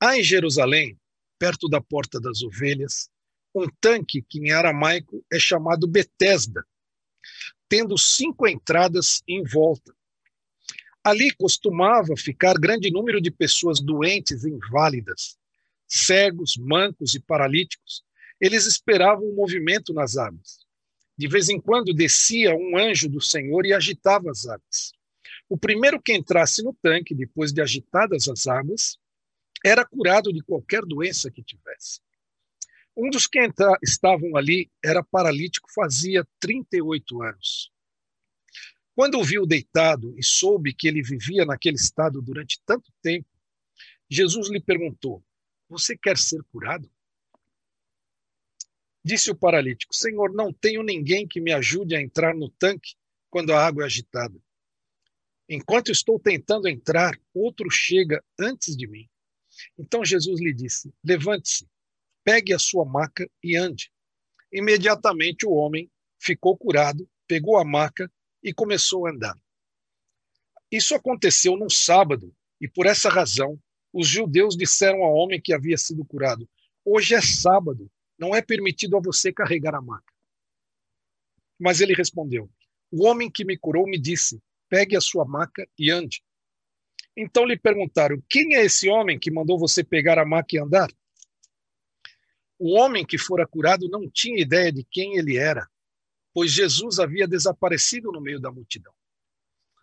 Há 0.00 0.18
em 0.18 0.24
Jerusalém, 0.24 0.98
perto 1.38 1.68
da 1.68 1.80
Porta 1.80 2.20
das 2.20 2.42
Ovelhas, 2.42 3.08
um 3.54 3.68
tanque 3.80 4.22
que 4.22 4.40
em 4.40 4.50
aramaico 4.50 5.24
é 5.32 5.38
chamado 5.38 5.86
Betesda, 5.86 6.66
tendo 7.68 7.96
cinco 7.96 8.44
entradas 8.48 9.22
em 9.28 9.44
volta. 9.44 9.94
Ali 11.04 11.30
costumava 11.30 12.16
ficar 12.16 12.54
grande 12.54 12.90
número 12.90 13.20
de 13.20 13.30
pessoas 13.30 13.80
doentes 13.80 14.42
e 14.42 14.50
inválidas, 14.50 15.38
cegos, 15.86 16.56
mancos 16.56 17.14
e 17.14 17.20
paralíticos. 17.20 18.02
Eles 18.40 18.66
esperavam 18.66 19.26
o 19.26 19.32
um 19.32 19.36
movimento 19.36 19.94
nas 19.94 20.16
águas. 20.16 20.65
De 21.16 21.28
vez 21.28 21.48
em 21.48 21.60
quando 21.60 21.94
descia 21.94 22.54
um 22.54 22.76
anjo 22.76 23.08
do 23.08 23.20
Senhor 23.20 23.64
e 23.64 23.72
agitava 23.72 24.30
as 24.30 24.46
águas. 24.46 24.92
O 25.48 25.56
primeiro 25.56 26.00
que 26.00 26.14
entrasse 26.14 26.62
no 26.62 26.74
tanque, 26.74 27.14
depois 27.14 27.52
de 27.52 27.62
agitadas 27.62 28.28
as 28.28 28.46
águas, 28.46 28.98
era 29.64 29.84
curado 29.84 30.32
de 30.32 30.42
qualquer 30.42 30.82
doença 30.82 31.30
que 31.30 31.42
tivesse. 31.42 32.00
Um 32.96 33.10
dos 33.10 33.26
que 33.26 33.38
estavam 33.82 34.36
ali 34.36 34.70
era 34.82 35.02
paralítico 35.02 35.68
fazia 35.74 36.26
38 36.40 37.22
anos. 37.22 37.70
Quando 38.94 39.18
o 39.18 39.24
viu 39.24 39.46
deitado 39.46 40.14
e 40.18 40.22
soube 40.22 40.72
que 40.72 40.88
ele 40.88 41.02
vivia 41.02 41.44
naquele 41.44 41.76
estado 41.76 42.22
durante 42.22 42.60
tanto 42.64 42.90
tempo, 43.02 43.28
Jesus 44.08 44.48
lhe 44.48 44.60
perguntou: 44.60 45.22
Você 45.68 45.96
quer 45.96 46.16
ser 46.16 46.42
curado? 46.44 46.90
Disse 49.06 49.30
o 49.30 49.36
paralítico: 49.36 49.94
Senhor, 49.94 50.32
não 50.32 50.52
tenho 50.52 50.82
ninguém 50.82 51.28
que 51.28 51.40
me 51.40 51.52
ajude 51.52 51.94
a 51.94 52.02
entrar 52.02 52.34
no 52.34 52.50
tanque 52.50 52.96
quando 53.30 53.52
a 53.52 53.64
água 53.64 53.84
é 53.84 53.86
agitada. 53.86 54.36
Enquanto 55.48 55.92
estou 55.92 56.18
tentando 56.18 56.66
entrar, 56.66 57.16
outro 57.32 57.70
chega 57.70 58.20
antes 58.36 58.76
de 58.76 58.84
mim. 58.88 59.08
Então 59.78 60.04
Jesus 60.04 60.40
lhe 60.40 60.52
disse: 60.52 60.92
Levante-se, 61.04 61.68
pegue 62.24 62.52
a 62.52 62.58
sua 62.58 62.84
maca 62.84 63.30
e 63.40 63.56
ande. 63.56 63.92
Imediatamente 64.52 65.46
o 65.46 65.52
homem 65.52 65.88
ficou 66.18 66.58
curado, 66.58 67.08
pegou 67.28 67.58
a 67.58 67.64
maca 67.64 68.10
e 68.42 68.52
começou 68.52 69.06
a 69.06 69.12
andar. 69.12 69.40
Isso 70.68 70.96
aconteceu 70.96 71.56
num 71.56 71.70
sábado, 71.70 72.34
e 72.60 72.66
por 72.66 72.86
essa 72.86 73.08
razão 73.08 73.56
os 73.92 74.08
judeus 74.08 74.56
disseram 74.56 75.04
ao 75.04 75.14
homem 75.14 75.40
que 75.40 75.54
havia 75.54 75.78
sido 75.78 76.04
curado: 76.04 76.48
Hoje 76.84 77.14
é 77.14 77.20
sábado, 77.20 77.88
não 78.18 78.34
é 78.34 78.42
permitido 78.42 78.96
a 78.96 79.00
você 79.00 79.32
carregar 79.32 79.74
a 79.74 79.82
maca. 79.82 80.12
Mas 81.58 81.80
ele 81.80 81.94
respondeu: 81.94 82.50
O 82.90 83.04
homem 83.04 83.30
que 83.30 83.44
me 83.44 83.56
curou 83.56 83.86
me 83.86 83.98
disse: 83.98 84.40
Pegue 84.68 84.96
a 84.96 85.00
sua 85.00 85.24
maca 85.24 85.66
e 85.78 85.90
ande. 85.90 86.22
Então 87.16 87.44
lhe 87.44 87.58
perguntaram: 87.58 88.22
Quem 88.28 88.54
é 88.54 88.64
esse 88.64 88.88
homem 88.88 89.18
que 89.18 89.30
mandou 89.30 89.58
você 89.58 89.82
pegar 89.82 90.18
a 90.18 90.26
maca 90.26 90.54
e 90.54 90.58
andar? 90.58 90.90
O 92.58 92.74
homem 92.74 93.04
que 93.04 93.18
fora 93.18 93.46
curado 93.46 93.88
não 93.88 94.10
tinha 94.10 94.40
ideia 94.40 94.72
de 94.72 94.82
quem 94.84 95.16
ele 95.16 95.36
era, 95.36 95.68
pois 96.32 96.52
Jesus 96.52 96.98
havia 96.98 97.28
desaparecido 97.28 98.10
no 98.10 98.20
meio 98.20 98.40
da 98.40 98.50
multidão. 98.50 98.92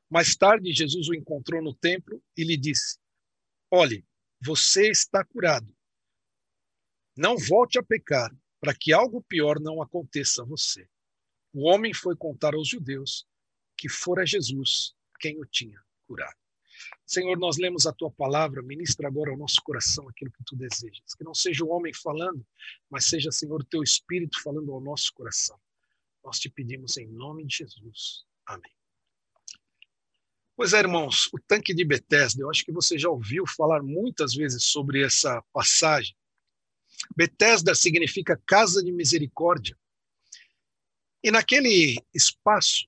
Mais 0.09 0.35
tarde, 0.35 0.71
Jesus 0.71 1.07
o 1.09 1.15
encontrou 1.15 1.61
no 1.61 1.73
templo 1.73 2.21
e 2.37 2.43
lhe 2.43 2.57
disse: 2.57 2.99
Olhe, 3.71 4.05
você 4.39 4.91
está 4.91 5.23
curado. 5.23 5.72
Não 7.15 7.37
volte 7.37 7.77
a 7.77 7.83
pecar, 7.83 8.35
para 8.59 8.73
que 8.73 8.93
algo 8.93 9.21
pior 9.23 9.59
não 9.59 9.81
aconteça 9.81 10.41
a 10.41 10.45
você. 10.45 10.87
O 11.53 11.69
homem 11.69 11.93
foi 11.93 12.15
contar 12.15 12.55
aos 12.55 12.67
judeus 12.67 13.27
que 13.77 13.87
fora 13.87 14.25
Jesus 14.25 14.95
quem 15.19 15.39
o 15.39 15.45
tinha 15.45 15.79
curado. 16.07 16.37
Senhor, 17.05 17.37
nós 17.37 17.57
lemos 17.57 17.85
a 17.85 17.93
tua 17.93 18.09
palavra, 18.09 18.61
ministra 18.61 19.07
agora 19.07 19.31
ao 19.31 19.37
nosso 19.37 19.61
coração 19.63 20.07
aquilo 20.09 20.31
que 20.31 20.43
tu 20.43 20.55
desejas. 20.55 21.13
Que 21.15 21.23
não 21.23 21.33
seja 21.33 21.63
o 21.63 21.69
homem 21.69 21.93
falando, 21.93 22.45
mas 22.89 23.05
seja, 23.05 23.31
Senhor, 23.31 23.61
o 23.61 23.65
teu 23.65 23.83
espírito 23.83 24.41
falando 24.41 24.71
ao 24.73 24.81
nosso 24.81 25.13
coração. 25.13 25.59
Nós 26.23 26.39
te 26.39 26.49
pedimos 26.49 26.97
em 26.97 27.07
nome 27.07 27.45
de 27.45 27.57
Jesus. 27.57 28.25
Amém. 28.45 28.71
Pois 30.55 30.73
é, 30.73 30.79
irmãos, 30.79 31.29
o 31.33 31.39
tanque 31.39 31.73
de 31.73 31.83
Betesda, 31.83 32.41
eu 32.41 32.49
acho 32.49 32.63
que 32.63 32.71
você 32.71 32.97
já 32.97 33.09
ouviu 33.09 33.45
falar 33.45 33.81
muitas 33.81 34.33
vezes 34.33 34.63
sobre 34.63 35.03
essa 35.03 35.41
passagem. 35.51 36.15
Betesda 37.15 37.75
significa 37.75 38.41
casa 38.45 38.83
de 38.83 38.91
misericórdia. 38.91 39.77
E 41.23 41.31
naquele 41.31 41.97
espaço 42.13 42.87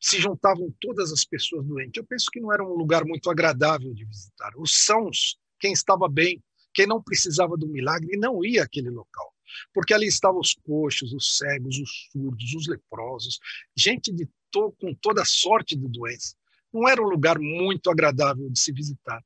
se 0.00 0.18
juntavam 0.18 0.74
todas 0.80 1.12
as 1.12 1.24
pessoas 1.24 1.64
doentes. 1.66 1.96
Eu 1.96 2.06
penso 2.06 2.30
que 2.30 2.40
não 2.40 2.52
era 2.52 2.64
um 2.64 2.74
lugar 2.74 3.04
muito 3.04 3.30
agradável 3.30 3.92
de 3.94 4.04
visitar. 4.04 4.52
Os 4.56 4.74
sãos, 4.74 5.38
quem 5.58 5.72
estava 5.72 6.08
bem, 6.08 6.42
quem 6.72 6.86
não 6.86 7.02
precisava 7.02 7.56
do 7.56 7.68
milagre, 7.68 8.16
não 8.16 8.44
ia 8.44 8.64
àquele 8.64 8.90
local 8.90 9.34
porque 9.72 9.94
ali 9.94 10.06
estavam 10.06 10.40
os 10.40 10.54
coxos, 10.54 11.12
os 11.12 11.38
cegos, 11.38 11.78
os 11.78 12.08
surdos, 12.10 12.54
os 12.54 12.66
leprosos, 12.66 13.38
gente 13.76 14.12
de 14.12 14.28
to, 14.50 14.72
com 14.80 14.94
toda 14.94 15.24
sorte 15.24 15.76
de 15.76 15.88
doença. 15.88 16.36
Não 16.72 16.88
era 16.88 17.00
um 17.02 17.08
lugar 17.08 17.38
muito 17.38 17.90
agradável 17.90 18.50
de 18.50 18.58
se 18.58 18.72
visitar. 18.72 19.22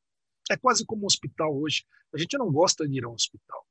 É 0.51 0.57
quase 0.57 0.85
como 0.85 1.03
um 1.03 1.07
hospital 1.07 1.57
hoje. 1.57 1.85
A 2.15 2.19
gente 2.19 2.37
não 2.39 2.51
gosta 2.51 2.89
de 2.89 2.99
ir 2.99 3.05
a 3.05 3.09
um 3.09 3.15
hospital. 3.15 3.67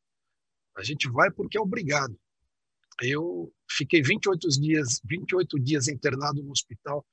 A 0.75 0.83
gente 0.83 1.09
vai 1.09 1.31
porque 1.31 1.57
é 1.57 1.61
obrigado. 1.61 2.17
Eu 3.01 3.53
fiquei 3.69 4.01
28 4.01 4.47
dias, 4.59 5.01
28 5.03 5.59
dias 5.59 5.87
internado 5.87 6.41
no 6.43 6.51
hospital 6.51 7.05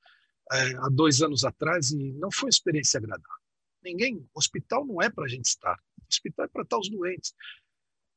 é, 0.51 0.75
há 0.77 0.89
dois 0.89 1.21
anos 1.21 1.43
atrás 1.43 1.91
e 1.91 2.13
não 2.13 2.31
foi 2.31 2.47
uma 2.47 2.49
experiência 2.49 2.97
agradável. 2.97 3.45
Ninguém, 3.83 4.27
hospital 4.33 4.85
não 4.85 5.01
é 5.01 5.09
para 5.09 5.25
a 5.25 5.27
gente 5.27 5.45
estar. 5.45 5.79
Hospital 6.11 6.45
é 6.45 6.49
para 6.49 6.63
estar 6.63 6.77
os 6.77 6.89
doentes. 6.89 7.33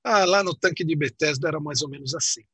Ah, 0.05 0.25
lá 0.25 0.43
no 0.43 0.55
tanque 0.55 0.85
de 0.85 0.97
Bethesda 0.97 1.49
era 1.49 1.61
mais 1.61 1.83
ou 1.83 1.89
menos 1.89 2.15
assim. 2.15 2.45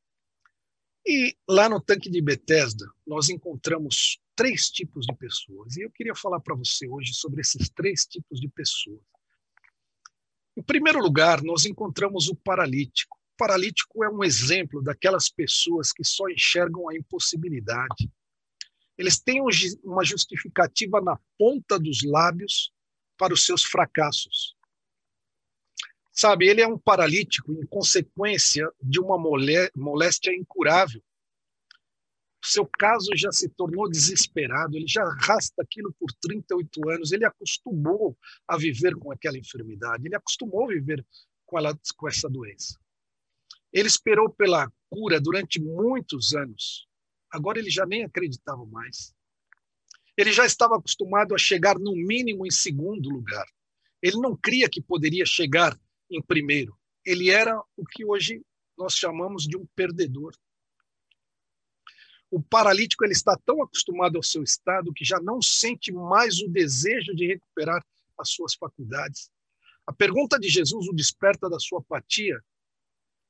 E 1.07 1.37
lá 1.47 1.69
no 1.69 1.79
tanque 1.79 2.09
de 2.09 2.19
Bethesda, 2.19 2.89
nós 3.05 3.29
encontramos 3.29 4.19
três 4.35 4.69
tipos 4.71 5.05
de 5.05 5.15
pessoas. 5.15 5.77
E 5.77 5.81
eu 5.81 5.91
queria 5.91 6.15
falar 6.15 6.39
para 6.39 6.55
você 6.55 6.87
hoje 6.87 7.13
sobre 7.13 7.41
esses 7.41 7.69
três 7.69 8.05
tipos 8.05 8.39
de 8.39 8.47
pessoas. 8.49 8.99
Em 10.57 10.63
primeiro 10.63 10.99
lugar, 10.99 11.43
nós 11.43 11.65
encontramos 11.65 12.27
o 12.27 12.35
paralítico. 12.35 13.15
O 13.35 13.37
paralítico 13.37 14.03
é 14.03 14.09
um 14.09 14.23
exemplo 14.23 14.81
daquelas 14.81 15.29
pessoas 15.29 15.91
que 15.91 16.03
só 16.03 16.27
enxergam 16.27 16.89
a 16.89 16.95
impossibilidade. 16.95 18.09
Eles 18.97 19.19
têm 19.19 19.41
uma 19.83 20.03
justificativa 20.03 21.01
na 21.01 21.19
ponta 21.37 21.77
dos 21.77 22.01
lábios 22.03 22.71
para 23.17 23.33
os 23.33 23.45
seus 23.45 23.63
fracassos. 23.63 24.55
Sabe, 26.17 26.47
ele 26.47 26.61
é 26.61 26.67
um 26.67 26.77
paralítico 26.77 27.51
em 27.51 27.65
consequência 27.65 28.71
de 28.81 29.01
uma 29.01 29.17
moléstia 29.75 30.33
incurável. 30.33 31.03
O 32.41 32.47
seu 32.47 32.65
caso 32.65 33.09
já 33.15 33.33
se 33.33 33.49
tornou 33.49 33.89
desesperado, 33.89 34.77
ele 34.77 34.87
já 34.87 35.03
arrasta 35.03 35.61
aquilo 35.61 35.93
por 35.99 36.09
38 36.21 36.89
anos, 36.89 37.11
ele 37.11 37.25
acostumou 37.25 38.17
a 38.47 38.55
viver 38.55 38.95
com 38.95 39.11
aquela 39.11 39.37
enfermidade, 39.37 40.07
ele 40.07 40.15
acostumou 40.15 40.63
a 40.63 40.67
viver 40.67 41.05
com, 41.45 41.59
ela, 41.59 41.77
com 41.97 42.07
essa 42.07 42.29
doença. 42.29 42.79
Ele 43.73 43.89
esperou 43.89 44.29
pela 44.29 44.71
cura 44.89 45.19
durante 45.19 45.59
muitos 45.59 46.33
anos. 46.33 46.87
Agora 47.29 47.59
ele 47.59 47.69
já 47.69 47.85
nem 47.85 48.05
acreditava 48.05 48.65
mais. 48.65 49.13
Ele 50.15 50.31
já 50.31 50.45
estava 50.45 50.77
acostumado 50.77 51.35
a 51.35 51.37
chegar 51.37 51.77
no 51.77 51.93
mínimo 51.93 52.45
em 52.45 52.51
segundo 52.51 53.09
lugar. 53.09 53.45
Ele 54.01 54.15
não 54.15 54.37
cria 54.37 54.69
que 54.69 54.81
poderia 54.81 55.25
chegar 55.25 55.77
em 56.09 56.21
primeiro. 56.21 56.77
Ele 57.05 57.29
era 57.29 57.61
o 57.75 57.85
que 57.85 58.05
hoje 58.05 58.43
nós 58.77 58.93
chamamos 58.93 59.43
de 59.47 59.57
um 59.57 59.65
perdedor. 59.75 60.35
O 62.29 62.41
paralítico 62.41 63.05
ele 63.05 63.13
está 63.13 63.37
tão 63.45 63.61
acostumado 63.61 64.17
ao 64.17 64.23
seu 64.23 64.43
estado 64.43 64.93
que 64.93 65.05
já 65.05 65.19
não 65.19 65.41
sente 65.41 65.91
mais 65.91 66.41
o 66.41 66.49
desejo 66.49 67.15
de 67.15 67.27
recuperar 67.27 67.85
as 68.17 68.29
suas 68.29 68.55
faculdades. 68.55 69.29
A 69.85 69.93
pergunta 69.93 70.39
de 70.39 70.49
Jesus 70.49 70.87
o 70.87 70.93
desperta 70.93 71.49
da 71.49 71.59
sua 71.59 71.79
apatia. 71.79 72.43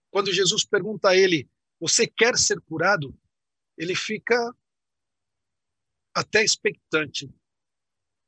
Quando 0.10 0.34
Jesus 0.34 0.64
pergunta 0.64 1.10
a 1.10 1.16
ele: 1.16 1.50
Você 1.80 2.08
quer 2.08 2.38
ser 2.38 2.62
curado? 2.62 3.18
Ele 3.78 3.94
fica 3.94 4.56
até 6.14 6.44
expectante. 6.44 7.30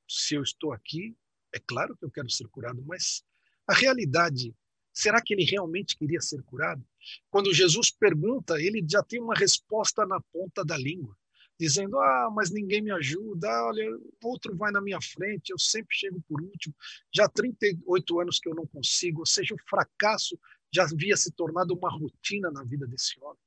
Se 0.10 0.36
eu 0.36 0.44
estou 0.44 0.74
aqui, 0.74 1.16
é 1.54 1.60
claro 1.60 1.96
que 1.98 2.04
eu 2.04 2.12
quero 2.12 2.30
ser 2.30 2.48
curado, 2.50 2.84
mas 2.86 3.24
a 3.68 3.74
realidade, 3.74 4.56
será 4.94 5.22
que 5.22 5.34
ele 5.34 5.44
realmente 5.44 5.98
queria 5.98 6.22
ser 6.22 6.42
curado? 6.44 6.84
Quando 7.30 7.54
Jesus 7.54 7.92
pergunta, 7.92 8.60
ele 8.60 8.86
já 8.90 9.04
tem 9.04 9.22
uma 9.22 9.36
resposta 9.36 10.06
na 10.06 10.20
ponta 10.34 10.64
da 10.64 10.78
língua, 10.78 11.16
dizendo: 11.60 12.00
Ah, 12.00 12.30
mas 12.34 12.50
ninguém 12.50 12.82
me 12.82 12.92
ajuda, 12.92 13.48
olha, 13.66 13.86
outro 14.24 14.56
vai 14.56 14.72
na 14.72 14.82
minha 14.82 15.00
frente, 15.02 15.50
eu 15.50 15.60
sempre 15.60 15.96
chego 15.96 16.22
por 16.28 16.42
último, 16.42 16.74
já 17.14 17.26
há 17.26 17.30
38 17.30 18.20
anos 18.20 18.40
que 18.40 18.50
eu 18.50 18.56
não 18.56 18.66
consigo, 18.66 19.20
ou 19.20 19.26
seja, 19.26 19.54
o 19.54 19.70
fracasso 19.70 20.40
já 20.72 20.84
havia 20.84 21.18
se 21.18 21.32
tornado 21.32 21.74
uma 21.74 21.90
rotina 21.90 22.52
na 22.52 22.64
vida 22.64 22.86
desse 22.88 23.20
homem. 23.22 23.40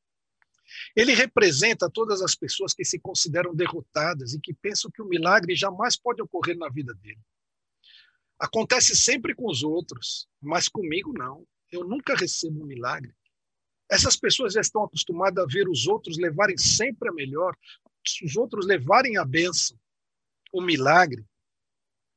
Ele 0.95 1.15
representa 1.15 1.91
todas 1.91 2.23
as 2.23 2.35
pessoas 2.35 2.73
que 2.73 2.85
se 2.85 2.99
consideram 2.99 3.55
derrotadas 3.55 4.35
e 4.35 4.41
que 4.41 4.55
pensam 4.55 4.91
que 4.91 5.03
o 5.03 5.09
milagre 5.09 5.55
jamais 5.55 5.97
pode 5.97 6.23
ocorrer 6.23 6.57
na 6.57 6.69
vida 6.69 6.95
dele. 6.95 7.21
Acontece 8.41 8.97
sempre 8.97 9.35
com 9.35 9.47
os 9.51 9.63
outros, 9.63 10.27
mas 10.41 10.67
comigo 10.67 11.13
não. 11.13 11.47
Eu 11.71 11.85
nunca 11.85 12.15
recebo 12.15 12.63
um 12.63 12.67
milagre. 12.67 13.15
Essas 13.89 14.17
pessoas 14.17 14.55
já 14.55 14.63
estão 14.63 14.83
acostumadas 14.83 15.45
a 15.45 15.47
ver 15.47 15.69
os 15.69 15.87
outros 15.87 16.17
levarem 16.17 16.57
sempre 16.57 17.11
a 17.11 17.13
melhor, 17.13 17.55
os 18.25 18.37
outros 18.37 18.67
levarem 18.67 19.19
a 19.19 19.25
bênção, 19.27 19.79
o 20.53 20.63
milagre. 20.63 21.23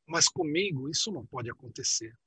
Mas 0.07 0.29
comigo 0.29 0.89
isso 0.89 1.12
não 1.12 1.25
pode 1.25 1.49
acontecer. 1.49 2.17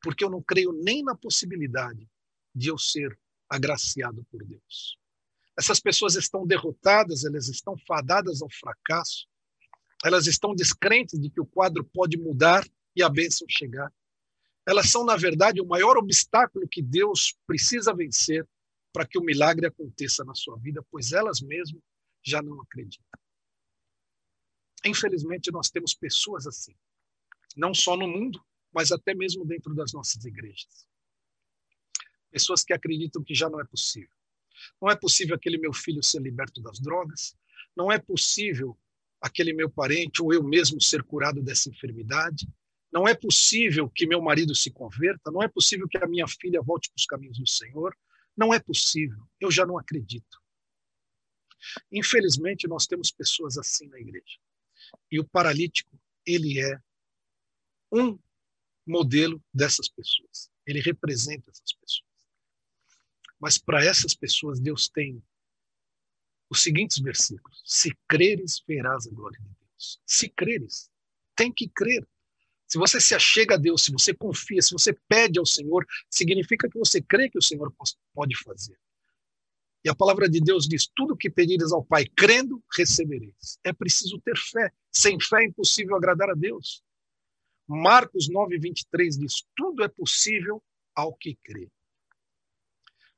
Porque 0.00 0.24
eu 0.24 0.30
não 0.30 0.42
creio 0.42 0.72
nem 0.72 1.02
na 1.02 1.16
possibilidade 1.16 2.08
de 2.54 2.68
eu 2.68 2.78
ser 2.78 3.18
agraciado 3.48 4.24
por 4.30 4.44
Deus. 4.44 4.96
Essas 5.58 5.80
pessoas 5.80 6.14
estão 6.14 6.46
derrotadas, 6.46 7.24
elas 7.24 7.48
estão 7.48 7.76
fadadas 7.86 8.42
ao 8.42 8.50
fracasso, 8.50 9.26
elas 10.04 10.26
estão 10.26 10.54
descrentes 10.54 11.18
de 11.18 11.30
que 11.30 11.40
o 11.40 11.46
quadro 11.46 11.82
pode 11.82 12.18
mudar 12.18 12.62
e 12.94 13.02
a 13.02 13.08
bênção 13.08 13.46
chegar. 13.48 13.90
Elas 14.66 14.90
são, 14.90 15.02
na 15.02 15.16
verdade, 15.16 15.62
o 15.62 15.66
maior 15.66 15.96
obstáculo 15.96 16.68
que 16.68 16.82
Deus 16.82 17.34
precisa 17.46 17.94
vencer 17.94 18.46
para 18.92 19.06
que 19.06 19.18
o 19.18 19.22
milagre 19.22 19.66
aconteça 19.66 20.22
na 20.22 20.34
sua 20.34 20.58
vida, 20.58 20.84
pois 20.90 21.12
elas 21.12 21.40
mesmas 21.40 21.82
já 22.22 22.42
não 22.42 22.60
acreditam. 22.60 23.18
Infelizmente, 24.84 25.50
nós 25.50 25.70
temos 25.70 25.94
pessoas 25.94 26.46
assim, 26.46 26.76
não 27.56 27.72
só 27.72 27.96
no 27.96 28.06
mundo, 28.06 28.44
mas 28.72 28.92
até 28.92 29.14
mesmo 29.14 29.44
dentro 29.46 29.74
das 29.74 29.94
nossas 29.94 30.22
igrejas. 30.26 30.86
Pessoas 32.30 32.62
que 32.62 32.74
acreditam 32.74 33.24
que 33.24 33.34
já 33.34 33.48
não 33.48 33.60
é 33.60 33.64
possível. 33.64 34.14
Não 34.80 34.90
é 34.90 34.96
possível 34.96 35.34
aquele 35.34 35.56
meu 35.56 35.72
filho 35.72 36.02
ser 36.02 36.20
liberto 36.20 36.60
das 36.60 36.78
drogas, 36.78 37.34
não 37.74 37.90
é 37.90 37.98
possível 37.98 38.78
aquele 39.24 39.54
meu 39.54 39.70
parente 39.70 40.22
ou 40.22 40.34
eu 40.34 40.42
mesmo 40.42 40.78
ser 40.82 41.02
curado 41.02 41.42
dessa 41.42 41.70
enfermidade. 41.70 42.46
Não 42.92 43.08
é 43.08 43.14
possível 43.14 43.88
que 43.88 44.06
meu 44.06 44.20
marido 44.20 44.54
se 44.54 44.70
converta, 44.70 45.30
não 45.30 45.42
é 45.42 45.48
possível 45.48 45.88
que 45.88 45.96
a 45.96 46.06
minha 46.06 46.28
filha 46.28 46.60
volte 46.60 46.90
para 46.90 46.98
os 46.98 47.06
caminhos 47.06 47.38
do 47.38 47.48
Senhor. 47.48 47.96
Não 48.36 48.52
é 48.52 48.60
possível, 48.60 49.26
eu 49.40 49.50
já 49.50 49.64
não 49.64 49.78
acredito. 49.78 50.38
Infelizmente, 51.90 52.68
nós 52.68 52.86
temos 52.86 53.10
pessoas 53.10 53.56
assim 53.56 53.88
na 53.88 53.98
igreja. 53.98 54.38
E 55.10 55.18
o 55.18 55.26
paralítico, 55.26 55.98
ele 56.26 56.60
é 56.60 56.78
um 57.90 58.18
modelo 58.86 59.42
dessas 59.54 59.88
pessoas. 59.88 60.50
Ele 60.66 60.80
representa 60.80 61.50
essas 61.50 61.72
pessoas. 61.72 62.04
Mas 63.40 63.56
para 63.56 63.82
essas 63.82 64.14
pessoas, 64.14 64.60
Deus 64.60 64.86
tem 64.86 65.22
os 66.54 66.62
seguintes 66.62 66.98
versículos: 66.98 67.62
Se 67.66 67.92
creres, 68.08 68.62
verás 68.66 69.06
a 69.06 69.10
glória 69.10 69.38
de 69.38 69.48
Deus. 69.48 70.00
Se 70.06 70.28
creres, 70.28 70.90
tem 71.36 71.52
que 71.52 71.68
crer. 71.68 72.06
Se 72.66 72.78
você 72.78 73.00
se 73.00 73.14
achega 73.14 73.56
a 73.56 73.58
Deus, 73.58 73.84
se 73.84 73.92
você 73.92 74.14
confia, 74.14 74.62
se 74.62 74.72
você 74.72 74.96
pede 75.06 75.38
ao 75.38 75.44
Senhor, 75.44 75.84
significa 76.08 76.68
que 76.68 76.78
você 76.78 77.02
crê 77.02 77.28
que 77.28 77.38
o 77.38 77.42
Senhor 77.42 77.72
pode 78.14 78.36
fazer. 78.42 78.78
E 79.84 79.90
a 79.90 79.94
palavra 79.94 80.28
de 80.28 80.40
Deus 80.40 80.66
diz: 80.66 80.86
tudo 80.86 81.16
que 81.16 81.28
pedires 81.28 81.72
ao 81.72 81.84
Pai, 81.84 82.06
crendo, 82.16 82.62
recebereis. 82.74 83.58
É 83.62 83.72
preciso 83.72 84.18
ter 84.20 84.36
fé. 84.38 84.72
Sem 84.90 85.20
fé 85.20 85.42
é 85.42 85.46
impossível 85.46 85.96
agradar 85.96 86.30
a 86.30 86.34
Deus. 86.34 86.82
Marcos 87.66 88.28
9, 88.28 88.58
23 88.58 89.18
diz: 89.18 89.44
tudo 89.54 89.84
é 89.84 89.88
possível 89.88 90.62
ao 90.94 91.14
que 91.14 91.36
crê. 91.42 91.68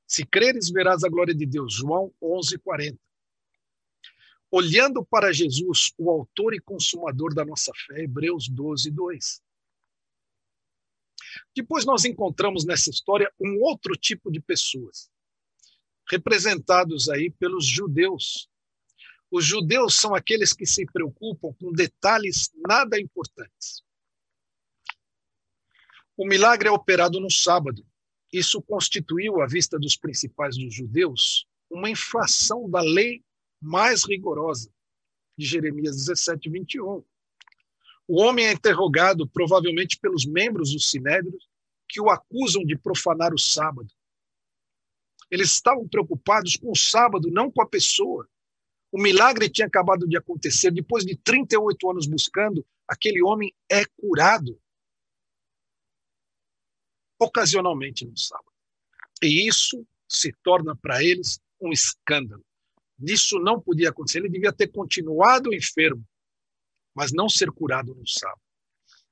Se 0.06 0.24
creres, 0.24 0.70
verás 0.70 1.04
a 1.04 1.08
glória 1.08 1.34
de 1.34 1.44
Deus. 1.44 1.74
João 1.74 2.12
11, 2.22 2.58
40 2.58 3.05
olhando 4.56 5.04
para 5.04 5.34
Jesus, 5.34 5.92
o 5.98 6.10
autor 6.10 6.54
e 6.54 6.60
consumador 6.60 7.34
da 7.34 7.44
nossa 7.44 7.70
fé, 7.86 8.04
Hebreus 8.04 8.48
12, 8.48 8.90
2. 8.90 9.42
Depois 11.54 11.84
nós 11.84 12.06
encontramos 12.06 12.64
nessa 12.64 12.88
história 12.88 13.30
um 13.38 13.60
outro 13.60 13.94
tipo 13.94 14.32
de 14.32 14.40
pessoas, 14.40 15.10
representados 16.10 17.10
aí 17.10 17.30
pelos 17.30 17.66
judeus. 17.66 18.48
Os 19.30 19.44
judeus 19.44 19.94
são 19.94 20.14
aqueles 20.14 20.54
que 20.54 20.64
se 20.64 20.86
preocupam 20.86 21.52
com 21.60 21.70
detalhes 21.70 22.50
nada 22.66 22.98
importantes. 22.98 23.82
O 26.16 26.26
milagre 26.26 26.68
é 26.68 26.72
operado 26.72 27.20
no 27.20 27.30
sábado. 27.30 27.86
Isso 28.32 28.62
constituiu, 28.62 29.42
à 29.42 29.46
vista 29.46 29.78
dos 29.78 29.96
principais 29.98 30.56
dos 30.56 30.74
judeus, 30.74 31.46
uma 31.70 31.90
infração 31.90 32.70
da 32.70 32.80
lei 32.80 33.22
mais 33.60 34.04
rigorosa, 34.04 34.70
de 35.36 35.46
Jeremias 35.46 35.96
17, 35.96 36.48
21. 36.48 37.04
O 38.08 38.20
homem 38.20 38.46
é 38.46 38.52
interrogado, 38.52 39.28
provavelmente 39.28 39.98
pelos 39.98 40.24
membros 40.24 40.72
do 40.72 40.80
Sinédrio, 40.80 41.38
que 41.88 42.00
o 42.00 42.08
acusam 42.08 42.64
de 42.64 42.76
profanar 42.76 43.34
o 43.34 43.38
sábado. 43.38 43.92
Eles 45.30 45.50
estavam 45.50 45.88
preocupados 45.88 46.56
com 46.56 46.70
o 46.70 46.76
sábado, 46.76 47.30
não 47.30 47.50
com 47.50 47.62
a 47.62 47.68
pessoa. 47.68 48.28
O 48.92 49.00
milagre 49.00 49.50
tinha 49.50 49.66
acabado 49.66 50.06
de 50.06 50.16
acontecer. 50.16 50.70
Depois 50.70 51.04
de 51.04 51.16
38 51.16 51.90
anos 51.90 52.06
buscando, 52.06 52.64
aquele 52.86 53.22
homem 53.22 53.52
é 53.68 53.84
curado. 53.84 54.60
Ocasionalmente 57.18 58.06
no 58.06 58.16
sábado. 58.16 58.52
E 59.22 59.48
isso 59.48 59.84
se 60.08 60.32
torna 60.44 60.76
para 60.76 61.02
eles 61.02 61.40
um 61.60 61.72
escândalo 61.72 62.44
disso 62.98 63.38
não 63.38 63.60
podia 63.60 63.90
acontecer. 63.90 64.18
Ele 64.18 64.28
devia 64.28 64.52
ter 64.52 64.68
continuado 64.68 65.54
enfermo, 65.54 66.04
mas 66.94 67.12
não 67.12 67.28
ser 67.28 67.50
curado 67.50 67.94
no 67.94 68.06
sábado. 68.06 68.40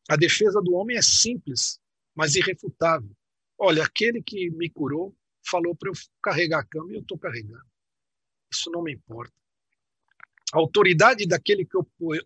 A 0.09 0.17
defesa 0.17 0.61
do 0.61 0.75
homem 0.75 0.97
é 0.97 1.03
simples, 1.03 1.79
mas 2.15 2.35
irrefutável. 2.35 3.11
Olha, 3.59 3.85
aquele 3.85 4.23
que 4.23 4.51
me 4.51 4.69
curou 4.69 5.15
falou 5.47 5.75
para 5.75 5.91
eu 5.91 5.95
carregar 6.23 6.61
a 6.61 6.65
cama 6.65 6.93
e 6.93 6.97
eu 6.97 7.01
estou 7.01 7.19
carregando. 7.19 7.65
Isso 8.53 8.71
não 8.71 8.83
me 8.83 8.93
importa. 8.93 9.33
A 10.53 10.59
autoridade 10.59 11.27
daquele 11.27 11.65
que 11.65 11.77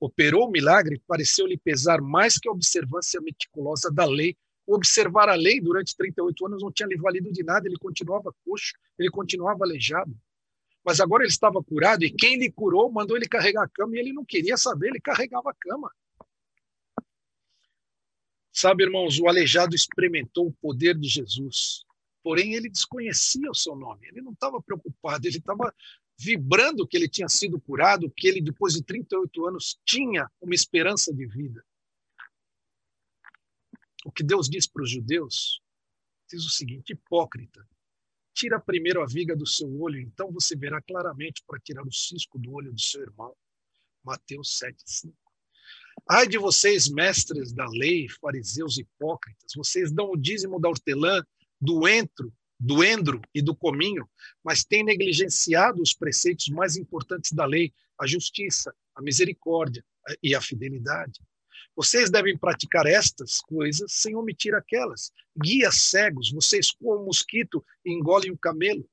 operou 0.00 0.46
o 0.46 0.50
milagre 0.50 1.02
pareceu 1.06 1.46
lhe 1.46 1.56
pesar 1.56 2.00
mais 2.00 2.36
que 2.36 2.48
a 2.48 2.52
observância 2.52 3.20
meticulosa 3.20 3.90
da 3.90 4.04
lei. 4.04 4.36
Observar 4.66 5.30
a 5.30 5.34
lei 5.34 5.60
durante 5.62 5.96
38 5.96 6.46
anos 6.46 6.62
não 6.62 6.70
tinha 6.70 6.86
lhe 6.86 6.96
valido 6.96 7.32
de 7.32 7.42
nada, 7.42 7.66
ele 7.66 7.78
continuava 7.78 8.34
coxo, 8.44 8.74
ele 8.98 9.08
continuava 9.08 9.64
aleijado. 9.64 10.14
Mas 10.88 11.00
agora 11.00 11.22
ele 11.22 11.30
estava 11.30 11.62
curado 11.62 12.02
e 12.02 12.10
quem 12.10 12.38
lhe 12.38 12.50
curou 12.50 12.90
mandou 12.90 13.14
ele 13.14 13.28
carregar 13.28 13.64
a 13.64 13.68
cama 13.68 13.94
e 13.94 13.98
ele 13.98 14.10
não 14.10 14.24
queria 14.24 14.56
saber, 14.56 14.88
ele 14.88 14.98
carregava 14.98 15.50
a 15.50 15.54
cama. 15.54 15.94
Sabe, 18.50 18.84
irmãos, 18.84 19.20
o 19.20 19.28
aleijado 19.28 19.74
experimentou 19.74 20.46
o 20.46 20.52
poder 20.54 20.96
de 20.96 21.06
Jesus, 21.06 21.84
porém 22.22 22.54
ele 22.54 22.70
desconhecia 22.70 23.50
o 23.50 23.54
seu 23.54 23.76
nome, 23.76 24.08
ele 24.08 24.22
não 24.22 24.32
estava 24.32 24.62
preocupado, 24.62 25.26
ele 25.26 25.36
estava 25.36 25.74
vibrando 26.18 26.88
que 26.88 26.96
ele 26.96 27.06
tinha 27.06 27.28
sido 27.28 27.60
curado, 27.60 28.10
que 28.16 28.26
ele, 28.26 28.40
depois 28.40 28.72
de 28.72 28.82
38 28.82 29.46
anos, 29.46 29.78
tinha 29.84 30.26
uma 30.40 30.54
esperança 30.54 31.12
de 31.12 31.26
vida. 31.26 31.62
O 34.06 34.10
que 34.10 34.22
Deus 34.22 34.48
diz 34.48 34.66
para 34.66 34.84
os 34.84 34.90
judeus 34.90 35.60
diz 36.30 36.46
o 36.46 36.50
seguinte: 36.50 36.94
hipócrita, 36.94 37.68
Tira 38.38 38.60
primeiro 38.60 39.02
a 39.02 39.06
viga 39.06 39.34
do 39.34 39.44
seu 39.44 39.68
olho, 39.80 40.00
então 40.00 40.30
você 40.30 40.54
verá 40.54 40.80
claramente 40.80 41.42
para 41.44 41.58
tirar 41.58 41.82
o 41.82 41.92
cisco 41.92 42.38
do 42.38 42.52
olho 42.52 42.72
do 42.72 42.80
seu 42.80 43.02
irmão. 43.02 43.34
Mateus 44.04 44.60
7,5. 44.62 45.12
Ai 46.08 46.28
de 46.28 46.38
vocês, 46.38 46.88
mestres 46.88 47.52
da 47.52 47.66
lei, 47.68 48.08
fariseus 48.08 48.78
hipócritas, 48.78 49.52
vocês 49.56 49.90
dão 49.90 50.12
o 50.12 50.16
dízimo 50.16 50.60
da 50.60 50.68
hortelã, 50.68 51.20
do 51.60 51.88
entro 51.88 52.32
do 52.58 52.82
endro 52.82 53.20
e 53.32 53.40
do 53.40 53.54
cominho, 53.54 54.08
mas 54.42 54.64
têm 54.64 54.84
negligenciado 54.84 55.80
os 55.80 55.94
preceitos 55.94 56.48
mais 56.48 56.76
importantes 56.76 57.32
da 57.32 57.44
lei, 57.44 57.72
a 57.98 58.06
justiça, 58.06 58.74
a 58.94 59.02
misericórdia 59.02 59.84
e 60.22 60.34
a 60.34 60.40
fidelidade. 60.40 61.20
Vocês 61.78 62.10
devem 62.10 62.36
praticar 62.36 62.86
estas 62.86 63.40
coisas 63.40 63.92
sem 63.92 64.16
omitir 64.16 64.52
aquelas. 64.52 65.12
Guias 65.40 65.82
cegos, 65.82 66.32
vocês 66.32 66.72
coam 66.72 67.02
um 67.02 67.04
mosquito 67.04 67.64
e 67.84 67.92
engolem 67.92 68.32
um 68.32 68.36
camelo. 68.36 68.84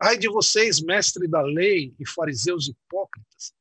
Ai 0.00 0.16
de 0.16 0.28
vocês, 0.28 0.80
mestre 0.80 1.28
da 1.28 1.42
lei 1.42 1.94
e 2.00 2.08
fariseus 2.08 2.70
hipócritas. 2.70 3.52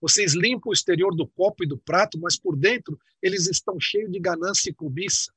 Vocês 0.00 0.32
limpam 0.32 0.70
o 0.70 0.72
exterior 0.72 1.14
do 1.14 1.28
copo 1.28 1.64
e 1.64 1.68
do 1.68 1.76
prato, 1.76 2.18
mas 2.18 2.38
por 2.38 2.56
dentro 2.56 2.98
eles 3.20 3.46
estão 3.46 3.78
cheios 3.78 4.10
de 4.10 4.18
ganância 4.18 4.70
e 4.70 4.74
cobiça. 4.74 5.30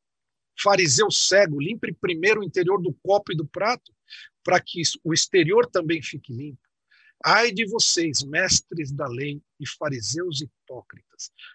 Fariseu 0.57 1.11
cego, 1.11 1.59
limpe 1.59 1.91
primeiro 1.91 2.39
o 2.39 2.43
interior 2.45 2.81
do 2.81 2.93
copo 3.03 3.33
e 3.33 3.35
do 3.35 3.45
prato, 3.45 3.93
para 4.41 4.61
que 4.61 4.81
o 5.03 5.13
exterior 5.13 5.67
também 5.69 6.01
fique 6.01 6.31
limpo. 6.31 6.61
Ai 7.21 7.51
de 7.51 7.65
vocês, 7.65 8.23
mestres 8.23 8.93
da 8.93 9.09
lei 9.09 9.41
e 9.59 9.67
fariseus 9.67 10.39
hipócritas. 10.39 10.56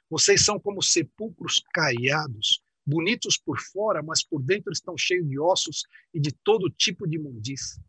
Vocês 0.09 0.44
são 0.44 0.59
como 0.59 0.83
sepulcros 0.83 1.62
caiados, 1.72 2.62
bonitos 2.85 3.37
por 3.37 3.61
fora, 3.61 4.03
mas 4.03 4.25
por 4.25 4.42
dentro 4.42 4.72
estão 4.72 4.96
cheios 4.96 5.29
de 5.29 5.38
ossos 5.38 5.85
e 6.12 6.20
de 6.20 6.33
todo 6.33 6.70
tipo 6.70 7.07
de 7.07 7.16
imundícia. 7.16 7.83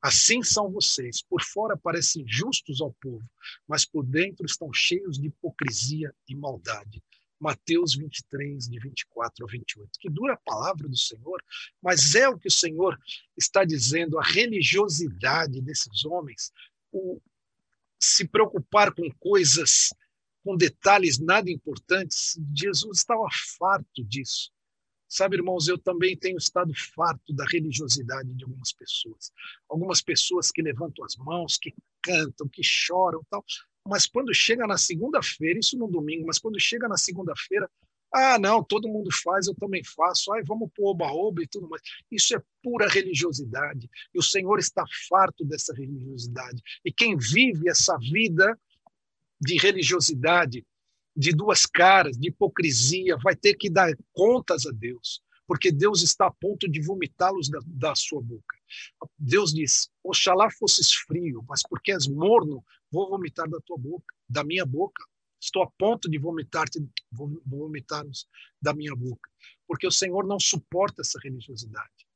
Assim 0.00 0.42
são 0.42 0.70
vocês. 0.70 1.22
Por 1.22 1.42
fora 1.42 1.76
parecem 1.76 2.24
justos 2.26 2.80
ao 2.80 2.92
povo, 3.00 3.24
mas 3.66 3.84
por 3.84 4.04
dentro 4.04 4.46
estão 4.46 4.72
cheios 4.72 5.18
de 5.18 5.26
hipocrisia 5.26 6.14
e 6.28 6.34
maldade. 6.34 7.02
Mateus 7.40 7.94
23, 7.94 8.68
de 8.68 8.78
24 8.78 9.44
a 9.44 9.48
28. 9.48 9.90
Que 10.00 10.10
dura 10.10 10.34
a 10.34 10.38
palavra 10.38 10.88
do 10.88 10.96
Senhor, 10.96 11.42
mas 11.80 12.14
é 12.14 12.28
o 12.28 12.38
que 12.38 12.48
o 12.48 12.52
Senhor 12.52 12.98
está 13.36 13.64
dizendo, 13.64 14.18
a 14.18 14.22
religiosidade 14.22 15.60
desses 15.60 16.04
homens, 16.04 16.52
o 16.92 17.20
se 18.00 18.26
preocupar 18.26 18.92
com 18.92 19.10
coisas, 19.18 19.92
com 20.44 20.56
detalhes 20.56 21.18
nada 21.18 21.50
importantes. 21.50 22.38
Jesus 22.54 22.98
estava 22.98 23.26
farto 23.58 24.04
disso. 24.04 24.50
Sabe, 25.08 25.36
irmãos, 25.36 25.68
eu 25.68 25.78
também 25.78 26.16
tenho 26.16 26.36
estado 26.36 26.70
farto 26.94 27.32
da 27.32 27.44
religiosidade 27.46 28.34
de 28.34 28.44
algumas 28.44 28.72
pessoas. 28.72 29.32
Algumas 29.68 30.02
pessoas 30.02 30.50
que 30.50 30.60
levantam 30.60 31.04
as 31.04 31.16
mãos, 31.16 31.56
que 31.56 31.74
cantam, 32.02 32.46
que 32.46 32.62
choram, 32.62 33.24
tal. 33.30 33.42
Mas 33.86 34.06
quando 34.06 34.34
chega 34.34 34.66
na 34.66 34.76
segunda-feira, 34.76 35.58
isso 35.58 35.78
no 35.78 35.88
domingo, 35.88 36.26
mas 36.26 36.38
quando 36.38 36.60
chega 36.60 36.86
na 36.86 36.98
segunda-feira, 36.98 37.70
ah, 38.12 38.38
não, 38.38 38.62
todo 38.62 38.88
mundo 38.88 39.10
faz, 39.12 39.46
eu 39.46 39.54
também 39.54 39.82
faço. 39.84 40.32
Ai, 40.32 40.42
vamos 40.42 40.70
pro 40.74 40.86
oba-oba 40.86 41.42
e 41.42 41.46
tudo 41.46 41.68
mais. 41.68 41.82
Isso 42.10 42.34
é 42.36 42.42
pura 42.62 42.88
religiosidade. 42.88 43.88
E 44.14 44.18
o 44.18 44.22
Senhor 44.22 44.58
está 44.58 44.84
farto 45.08 45.44
dessa 45.44 45.74
religiosidade. 45.74 46.62
E 46.84 46.92
quem 46.92 47.16
vive 47.16 47.68
essa 47.68 47.96
vida 47.98 48.58
de 49.40 49.56
religiosidade 49.58 50.64
de 51.18 51.32
duas 51.32 51.66
caras, 51.66 52.16
de 52.16 52.28
hipocrisia, 52.28 53.16
vai 53.16 53.34
ter 53.34 53.54
que 53.54 53.68
dar 53.68 53.92
contas 54.12 54.66
a 54.66 54.70
Deus, 54.70 55.20
porque 55.48 55.72
Deus 55.72 56.02
está 56.02 56.28
a 56.28 56.30
ponto 56.30 56.68
de 56.68 56.80
vomitá-los 56.80 57.48
da, 57.48 57.58
da, 57.66 57.94
sua 57.96 58.22
boca. 58.22 58.56
Deus 59.18 59.52
diz: 59.52 59.90
Oxalá 60.04 60.48
fosses 60.50 60.92
frio, 60.94 61.44
mas 61.48 61.62
porque 61.68 61.92
és 61.92 62.06
morno, 62.06 62.64
vou 62.90 63.10
vomitar 63.10 63.48
da 63.48 63.58
tua 63.60 63.76
boca, 63.76 64.14
da 64.28 64.44
minha 64.44 64.64
boca. 64.64 65.04
Estou 65.40 65.62
a 65.62 65.70
ponto 65.70 66.08
de 66.08 66.18
vomitar-te, 66.18 66.84
vomitar-nos 67.46 68.28
da 68.60 68.72
minha 68.74 68.94
boca, 68.94 69.28
porque 69.66 69.86
o 69.86 69.90
Senhor 69.90 70.24
não 70.24 70.38
suporta 70.38 71.02
essa 71.02 71.18
religiosidade. 71.22 72.06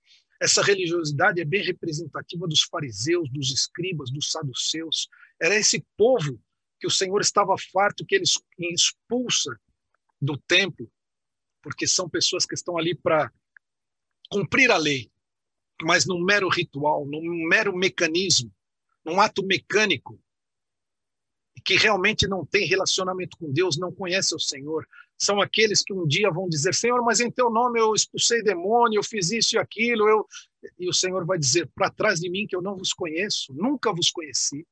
Essa 0.40 0.60
religiosidade 0.60 1.40
é 1.40 1.44
bem 1.44 1.64
representativa 1.64 2.48
dos 2.48 2.62
fariseus, 2.62 3.30
dos 3.30 3.52
escribas, 3.52 4.10
dos 4.10 4.30
saduceus. 4.30 5.08
Era 5.40 5.54
esse 5.54 5.86
povo 5.96 6.40
que 6.82 6.86
o 6.88 6.90
Senhor 6.90 7.20
estava 7.20 7.54
farto 7.72 8.04
que 8.04 8.16
eles 8.16 8.40
expulsa 8.58 9.56
do 10.20 10.36
templo, 10.36 10.90
porque 11.62 11.86
são 11.86 12.08
pessoas 12.08 12.44
que 12.44 12.56
estão 12.56 12.76
ali 12.76 12.92
para 12.92 13.32
cumprir 14.28 14.68
a 14.68 14.76
lei, 14.76 15.08
mas 15.80 16.06
num 16.06 16.20
mero 16.20 16.48
ritual, 16.48 17.06
num 17.06 17.46
mero 17.46 17.72
mecanismo, 17.72 18.52
num 19.04 19.20
ato 19.20 19.46
mecânico, 19.46 20.20
que 21.64 21.76
realmente 21.76 22.26
não 22.26 22.44
tem 22.44 22.66
relacionamento 22.66 23.36
com 23.36 23.52
Deus, 23.52 23.78
não 23.78 23.92
conhece 23.92 24.34
o 24.34 24.40
Senhor. 24.40 24.84
São 25.16 25.40
aqueles 25.40 25.84
que 25.84 25.92
um 25.92 26.04
dia 26.04 26.32
vão 26.32 26.48
dizer: 26.48 26.74
Senhor, 26.74 27.00
mas 27.04 27.20
em 27.20 27.30
teu 27.30 27.48
nome 27.48 27.78
eu 27.78 27.94
expulsei 27.94 28.42
demônio, 28.42 28.98
eu 28.98 29.04
fiz 29.04 29.30
isso 29.30 29.54
e 29.54 29.58
aquilo. 29.58 30.08
Eu... 30.08 30.26
E 30.80 30.88
o 30.88 30.92
Senhor 30.92 31.24
vai 31.24 31.38
dizer: 31.38 31.70
Para 31.76 31.90
trás 31.90 32.18
de 32.18 32.28
mim 32.28 32.44
que 32.44 32.56
eu 32.56 32.62
não 32.62 32.76
vos 32.76 32.92
conheço, 32.92 33.54
nunca 33.54 33.92
vos 33.92 34.10
conheci. 34.10 34.66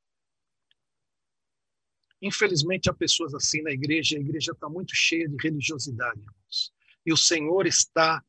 Infelizmente, 2.21 2.89
há 2.89 2.93
pessoas 2.93 3.33
assim 3.33 3.61
na 3.61 3.71
igreja, 3.71 4.15
a 4.15 4.21
igreja 4.21 4.51
está 4.51 4.69
muito 4.69 4.95
cheia 4.95 5.27
de 5.27 5.35
religiosidade, 5.41 6.19
irmãos. 6.19 6.73
E 7.05 7.11
o 7.11 7.17
Senhor 7.17 7.65
está 7.65 8.23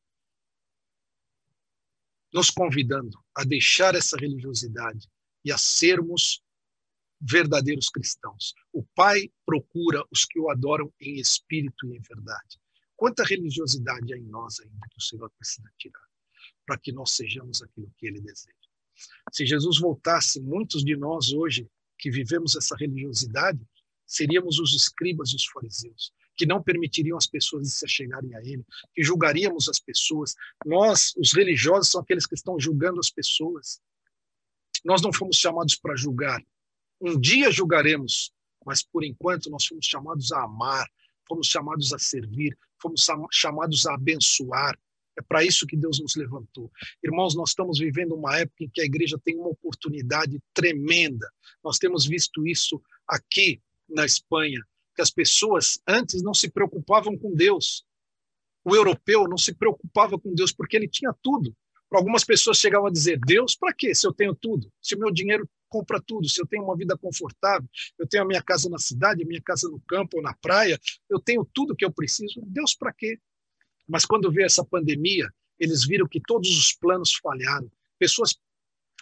nos 2.32 2.48
convidando 2.48 3.22
a 3.34 3.44
deixar 3.44 3.94
essa 3.94 4.16
religiosidade 4.16 5.10
e 5.44 5.52
a 5.52 5.58
sermos 5.58 6.42
verdadeiros 7.20 7.90
cristãos. 7.90 8.54
O 8.72 8.82
Pai 8.82 9.30
procura 9.44 10.02
os 10.10 10.24
que 10.24 10.40
o 10.40 10.50
adoram 10.50 10.92
em 10.98 11.20
espírito 11.20 11.86
e 11.86 11.96
em 11.96 12.00
verdade. 12.00 12.58
Quanta 12.96 13.24
religiosidade 13.24 14.12
há 14.14 14.16
em 14.16 14.24
nós 14.24 14.60
ainda 14.60 14.88
que 14.90 14.98
o 14.98 15.02
Senhor 15.02 15.30
precisa 15.30 15.70
tirar, 15.76 16.06
para 16.64 16.78
que 16.78 16.92
nós 16.92 17.12
sejamos 17.12 17.62
aquilo 17.62 17.92
que 17.98 18.06
Ele 18.06 18.20
deseja. 18.20 18.56
Se 19.30 19.44
Jesus 19.44 19.78
voltasse, 19.78 20.40
muitos 20.40 20.84
de 20.84 20.96
nós 20.96 21.32
hoje 21.32 21.68
que 21.98 22.10
vivemos 22.10 22.56
essa 22.56 22.76
religiosidade, 22.76 23.60
seríamos 24.12 24.58
os 24.58 24.74
escribas 24.74 25.30
e 25.30 25.36
os 25.36 25.46
fariseus, 25.46 26.12
que 26.36 26.44
não 26.44 26.62
permitiriam 26.62 27.16
as 27.16 27.26
pessoas 27.26 27.72
se 27.72 27.88
chegarem 27.88 28.34
a 28.34 28.40
ele, 28.40 28.64
que 28.94 29.02
julgaríamos 29.02 29.68
as 29.68 29.80
pessoas. 29.80 30.34
Nós, 30.66 31.14
os 31.16 31.32
religiosos, 31.32 31.90
são 31.90 32.00
aqueles 32.02 32.26
que 32.26 32.34
estão 32.34 32.60
julgando 32.60 33.00
as 33.00 33.10
pessoas. 33.10 33.80
Nós 34.84 35.00
não 35.00 35.12
fomos 35.12 35.36
chamados 35.36 35.76
para 35.76 35.96
julgar. 35.96 36.42
Um 37.00 37.18
dia 37.18 37.50
julgaremos, 37.50 38.32
mas 38.66 38.82
por 38.82 39.02
enquanto 39.02 39.48
nós 39.50 39.64
fomos 39.64 39.86
chamados 39.86 40.30
a 40.30 40.42
amar, 40.42 40.86
fomos 41.26 41.46
chamados 41.46 41.92
a 41.94 41.98
servir, 41.98 42.56
fomos 42.80 43.06
chamados 43.32 43.86
a 43.86 43.94
abençoar. 43.94 44.78
É 45.16 45.22
para 45.22 45.44
isso 45.44 45.66
que 45.66 45.76
Deus 45.76 46.00
nos 46.00 46.16
levantou. 46.16 46.70
Irmãos, 47.02 47.34
nós 47.34 47.50
estamos 47.50 47.78
vivendo 47.78 48.14
uma 48.14 48.38
época 48.38 48.64
em 48.64 48.68
que 48.68 48.80
a 48.80 48.84
igreja 48.84 49.18
tem 49.22 49.36
uma 49.36 49.48
oportunidade 49.48 50.38
tremenda. 50.54 51.30
Nós 51.62 51.78
temos 51.78 52.06
visto 52.06 52.46
isso 52.46 52.82
aqui 53.06 53.60
na 53.88 54.04
Espanha, 54.04 54.60
que 54.94 55.02
as 55.02 55.10
pessoas 55.10 55.80
antes 55.86 56.22
não 56.22 56.34
se 56.34 56.50
preocupavam 56.50 57.16
com 57.16 57.34
Deus. 57.34 57.84
O 58.64 58.74
europeu 58.76 59.26
não 59.28 59.36
se 59.36 59.54
preocupava 59.54 60.18
com 60.18 60.34
Deus 60.34 60.52
porque 60.52 60.76
ele 60.76 60.88
tinha 60.88 61.12
tudo. 61.22 61.54
Para 61.88 61.98
algumas 61.98 62.24
pessoas 62.24 62.58
chegavam 62.58 62.86
a 62.86 62.90
dizer: 62.90 63.18
Deus, 63.26 63.54
para 63.54 63.72
quê? 63.72 63.94
Se 63.94 64.06
eu 64.06 64.12
tenho 64.12 64.34
tudo, 64.34 64.72
se 64.80 64.94
o 64.94 64.98
meu 64.98 65.10
dinheiro 65.10 65.48
compra 65.68 66.00
tudo, 66.00 66.28
se 66.28 66.40
eu 66.40 66.46
tenho 66.46 66.64
uma 66.64 66.76
vida 66.76 66.96
confortável, 66.96 67.68
eu 67.98 68.06
tenho 68.06 68.22
a 68.22 68.26
minha 68.26 68.42
casa 68.42 68.68
na 68.68 68.78
cidade, 68.78 69.22
a 69.22 69.26
minha 69.26 69.40
casa 69.40 69.68
no 69.68 69.80
campo 69.80 70.18
ou 70.18 70.22
na 70.22 70.34
praia, 70.34 70.78
eu 71.08 71.18
tenho 71.18 71.44
tudo 71.52 71.74
que 71.74 71.84
eu 71.84 71.90
preciso. 71.92 72.40
Deus, 72.46 72.74
para 72.74 72.92
quê? 72.92 73.18
Mas 73.88 74.04
quando 74.04 74.30
veio 74.30 74.46
essa 74.46 74.64
pandemia, 74.64 75.28
eles 75.58 75.84
viram 75.84 76.06
que 76.06 76.20
todos 76.20 76.50
os 76.50 76.72
planos 76.72 77.14
falharam. 77.14 77.70
Pessoas, 77.98 78.36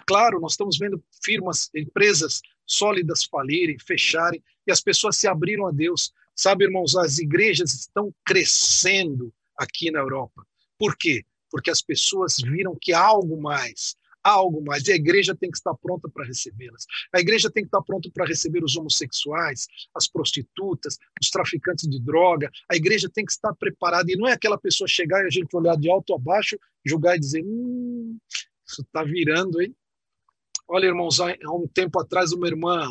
claro, 0.06 0.40
nós 0.40 0.52
estamos 0.52 0.78
vendo 0.78 1.02
firmas, 1.24 1.70
empresas 1.74 2.40
sólidas 2.70 3.24
falirem, 3.24 3.78
fecharem, 3.78 4.42
e 4.66 4.70
as 4.70 4.80
pessoas 4.80 5.16
se 5.16 5.26
abriram 5.26 5.66
a 5.66 5.72
Deus. 5.72 6.12
Sabe, 6.34 6.64
irmãos, 6.64 6.96
as 6.96 7.18
igrejas 7.18 7.74
estão 7.74 8.14
crescendo 8.24 9.32
aqui 9.56 9.90
na 9.90 9.98
Europa. 9.98 10.46
Por 10.78 10.96
quê? 10.96 11.24
Porque 11.50 11.70
as 11.70 11.82
pessoas 11.82 12.36
viram 12.36 12.76
que 12.80 12.92
há 12.92 13.00
algo 13.00 13.40
mais, 13.40 13.96
há 14.22 14.30
algo 14.30 14.62
mais, 14.64 14.86
e 14.86 14.92
a 14.92 14.94
igreja 14.96 15.34
tem 15.34 15.50
que 15.50 15.56
estar 15.56 15.74
pronta 15.74 16.08
para 16.08 16.24
recebê-las. 16.24 16.86
A 17.12 17.20
igreja 17.20 17.50
tem 17.50 17.64
que 17.64 17.68
estar 17.68 17.82
pronta 17.82 18.08
para 18.14 18.24
receber 18.24 18.62
os 18.62 18.76
homossexuais, 18.76 19.66
as 19.94 20.06
prostitutas, 20.06 20.96
os 21.20 21.28
traficantes 21.28 21.88
de 21.88 22.00
droga. 22.00 22.48
A 22.70 22.76
igreja 22.76 23.10
tem 23.12 23.24
que 23.24 23.32
estar 23.32 23.52
preparada, 23.56 24.10
e 24.10 24.16
não 24.16 24.28
é 24.28 24.32
aquela 24.32 24.56
pessoa 24.56 24.86
chegar 24.86 25.24
e 25.24 25.26
a 25.26 25.30
gente 25.30 25.54
olhar 25.56 25.76
de 25.76 25.90
alto 25.90 26.14
a 26.14 26.18
baixo, 26.18 26.56
julgar 26.86 27.16
e 27.16 27.20
dizer: 27.20 27.42
hum, 27.44 28.16
isso 28.66 28.82
está 28.82 29.02
virando, 29.02 29.60
hein? 29.60 29.74
Olha, 30.72 30.86
irmãos, 30.86 31.18
há 31.18 31.34
um 31.52 31.66
tempo 31.66 31.98
atrás, 31.98 32.30
uma 32.30 32.46
irmã, 32.46 32.88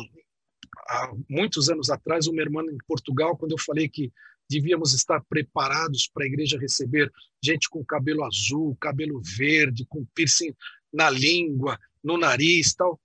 há 0.86 1.14
muitos 1.30 1.70
anos 1.70 1.88
atrás, 1.88 2.26
uma 2.26 2.42
irmã 2.42 2.62
em 2.62 2.76
Portugal, 2.86 3.38
quando 3.38 3.52
eu 3.52 3.58
falei 3.58 3.88
que 3.88 4.12
devíamos 4.50 4.92
estar 4.92 5.24
preparados 5.24 6.06
para 6.06 6.24
a 6.24 6.26
igreja 6.26 6.58
receber 6.58 7.10
gente 7.42 7.70
com 7.70 7.82
cabelo 7.82 8.22
azul, 8.22 8.76
cabelo 8.78 9.22
verde, 9.24 9.86
com 9.88 10.04
piercing 10.14 10.54
na 10.92 11.08
língua, 11.08 11.78
no 12.04 12.18
nariz, 12.18 12.74
tal, 12.74 13.00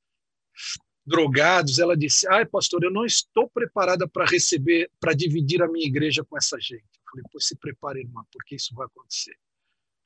drogados. 1.06 1.80
Ela 1.80 1.96
disse: 1.96 2.28
"Ai, 2.28 2.46
pastor, 2.46 2.84
eu 2.84 2.92
não 2.92 3.06
estou 3.06 3.50
preparada 3.50 4.06
para 4.06 4.26
receber, 4.26 4.92
para 5.00 5.14
dividir 5.14 5.64
a 5.64 5.70
minha 5.70 5.88
igreja 5.88 6.22
com 6.26 6.38
essa 6.38 6.60
gente". 6.60 6.84
Eu 6.84 7.12
falei: 7.12 7.24
"Pois 7.32 7.46
se 7.48 7.56
prepare, 7.56 8.02
irmã, 8.02 8.26
porque 8.30 8.56
isso 8.56 8.76
vai 8.76 8.88
acontecer". 8.88 9.38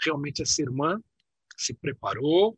Realmente 0.06 0.44
essa 0.44 0.62
irmã 0.62 1.02
se 1.58 1.74
preparou, 1.74 2.56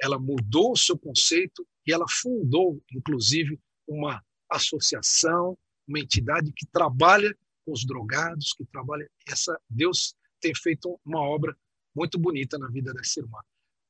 ela 0.00 0.18
mudou 0.18 0.72
o 0.72 0.76
seu 0.76 0.98
conceito 0.98 1.66
e 1.86 1.92
ela 1.92 2.06
fundou, 2.08 2.82
inclusive, 2.92 3.58
uma 3.86 4.22
associação, 4.48 5.56
uma 5.86 6.00
entidade 6.00 6.52
que 6.52 6.66
trabalha 6.66 7.36
com 7.64 7.72
os 7.72 7.84
drogados, 7.84 8.52
que 8.52 8.64
trabalha. 8.64 9.08
Essa 9.28 9.58
Deus 9.68 10.14
tem 10.40 10.54
feito 10.54 10.98
uma 11.04 11.20
obra 11.20 11.56
muito 11.94 12.18
bonita 12.18 12.58
na 12.58 12.68
vida 12.68 12.92
dessa 12.92 13.20
irmã. 13.20 13.38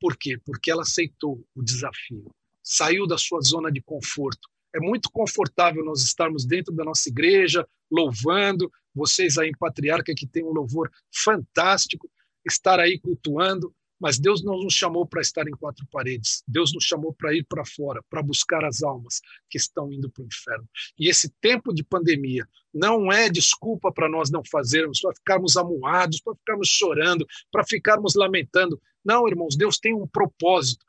Por 0.01 0.17
quê? 0.17 0.39
Porque 0.45 0.71
ela 0.71 0.83
aceitou 0.83 1.47
o 1.55 1.63
desafio, 1.63 2.31
saiu 2.63 3.07
da 3.07 3.19
sua 3.19 3.41
zona 3.43 3.71
de 3.71 3.83
conforto. 3.83 4.49
É 4.75 4.81
muito 4.81 5.11
confortável 5.11 5.85
nós 5.85 6.03
estarmos 6.03 6.47
dentro 6.47 6.75
da 6.75 6.85
nossa 6.85 7.09
igreja, 7.09 7.67
louvando, 7.91 8.71
vocês 8.95 9.37
aí 9.37 9.51
em 9.51 9.59
Patriarca 9.59 10.15
que 10.17 10.27
tem 10.27 10.45
um 10.45 10.53
louvor 10.53 10.91
fantástico, 11.13 12.11
estar 12.45 12.81
aí 12.81 12.99
cultuando, 12.99 13.75
mas 14.01 14.19
Deus 14.19 14.43
não 14.43 14.57
nos 14.57 14.73
chamou 14.73 15.05
para 15.05 15.21
estar 15.21 15.47
em 15.47 15.53
quatro 15.53 15.87
paredes. 15.93 16.43
Deus 16.49 16.73
nos 16.73 16.85
chamou 16.85 17.13
para 17.13 17.35
ir 17.35 17.45
para 17.45 17.65
fora, 17.67 18.03
para 18.09 18.23
buscar 18.23 18.65
as 18.65 18.83
almas 18.83 19.21
que 19.51 19.59
estão 19.59 19.93
indo 19.93 20.11
para 20.11 20.23
o 20.23 20.27
inferno. 20.27 20.67
E 20.99 21.09
esse 21.09 21.29
tempo 21.41 21.75
de 21.75 21.85
pandemia 21.85 22.49
não 22.73 23.13
é 23.13 23.29
desculpa 23.29 23.93
para 23.93 24.09
nós 24.09 24.31
não 24.31 24.43
fazermos, 24.43 25.01
para 25.01 25.15
ficarmos 25.15 25.57
amuados, 25.59 26.21
para 26.21 26.35
ficarmos 26.35 26.69
chorando, 26.69 27.27
para 27.53 27.65
ficarmos 27.65 28.15
lamentando. 28.15 28.81
Não, 29.05 29.29
irmãos, 29.29 29.55
Deus 29.55 29.79
tem 29.79 29.95
um 29.95 30.07
propósito. 30.07 30.85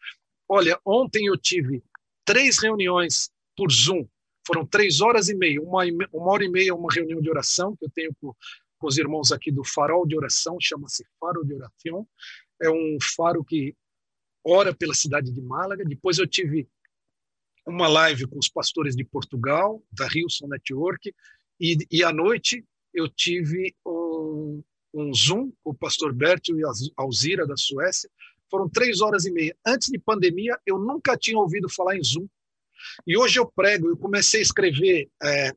Olha, 0.47 0.79
ontem 0.85 1.25
eu 1.25 1.37
tive 1.37 1.83
três 2.23 2.59
reuniões 2.59 3.29
por 3.57 3.69
Zoom. 3.69 4.07
Foram 4.47 4.65
três 4.65 5.01
horas 5.01 5.27
e 5.27 5.35
meia, 5.35 5.61
uma, 5.61 5.83
uma 6.11 6.31
hora 6.31 6.43
e 6.43 6.49
meia, 6.49 6.73
uma 6.73 6.91
reunião 6.91 7.21
de 7.21 7.29
oração 7.29 7.75
que 7.75 7.85
eu 7.85 7.89
tenho 7.89 8.11
com, 8.19 8.33
com 8.79 8.87
os 8.87 8.97
irmãos 8.97 9.31
aqui 9.31 9.51
do 9.51 9.63
Farol 9.63 10.07
de 10.07 10.17
Oração, 10.17 10.57
chama-se 10.59 11.05
Faro 11.19 11.45
de 11.45 11.53
Oração 11.53 12.07
é 12.61 12.69
um 12.69 12.97
faro 13.15 13.43
que 13.43 13.75
ora 14.45 14.73
pela 14.73 14.93
cidade 14.93 15.31
de 15.31 15.41
Málaga. 15.41 15.83
Depois 15.83 16.17
eu 16.17 16.27
tive 16.27 16.67
uma 17.65 17.87
live 17.87 18.27
com 18.27 18.37
os 18.37 18.49
pastores 18.49 18.95
de 18.95 19.03
Portugal, 19.03 19.83
da 19.91 20.07
Hilson 20.07 20.47
Network, 20.47 21.13
e, 21.59 21.77
e 21.91 22.03
à 22.03 22.11
noite 22.11 22.63
eu 22.93 23.07
tive 23.07 23.75
um, 23.85 24.63
um 24.93 25.13
Zoom 25.13 25.51
com 25.63 25.71
o 25.71 25.75
pastor 25.75 26.13
Bertil 26.13 26.59
e 26.59 26.63
a 26.63 26.71
Alzira, 26.97 27.45
da 27.45 27.55
Suécia. 27.55 28.09
Foram 28.49 28.67
três 28.67 28.99
horas 29.01 29.25
e 29.25 29.31
meia. 29.31 29.55
Antes 29.65 29.89
de 29.89 29.97
pandemia, 29.97 30.59
eu 30.65 30.77
nunca 30.77 31.17
tinha 31.17 31.37
ouvido 31.37 31.69
falar 31.69 31.95
em 31.95 32.03
Zoom. 32.03 32.27
E 33.05 33.15
hoje 33.15 33.39
eu 33.39 33.45
prego, 33.45 33.89
eu 33.89 33.97
comecei 33.97 34.39
a 34.39 34.43
escrever 34.43 35.09
é, 35.23 35.53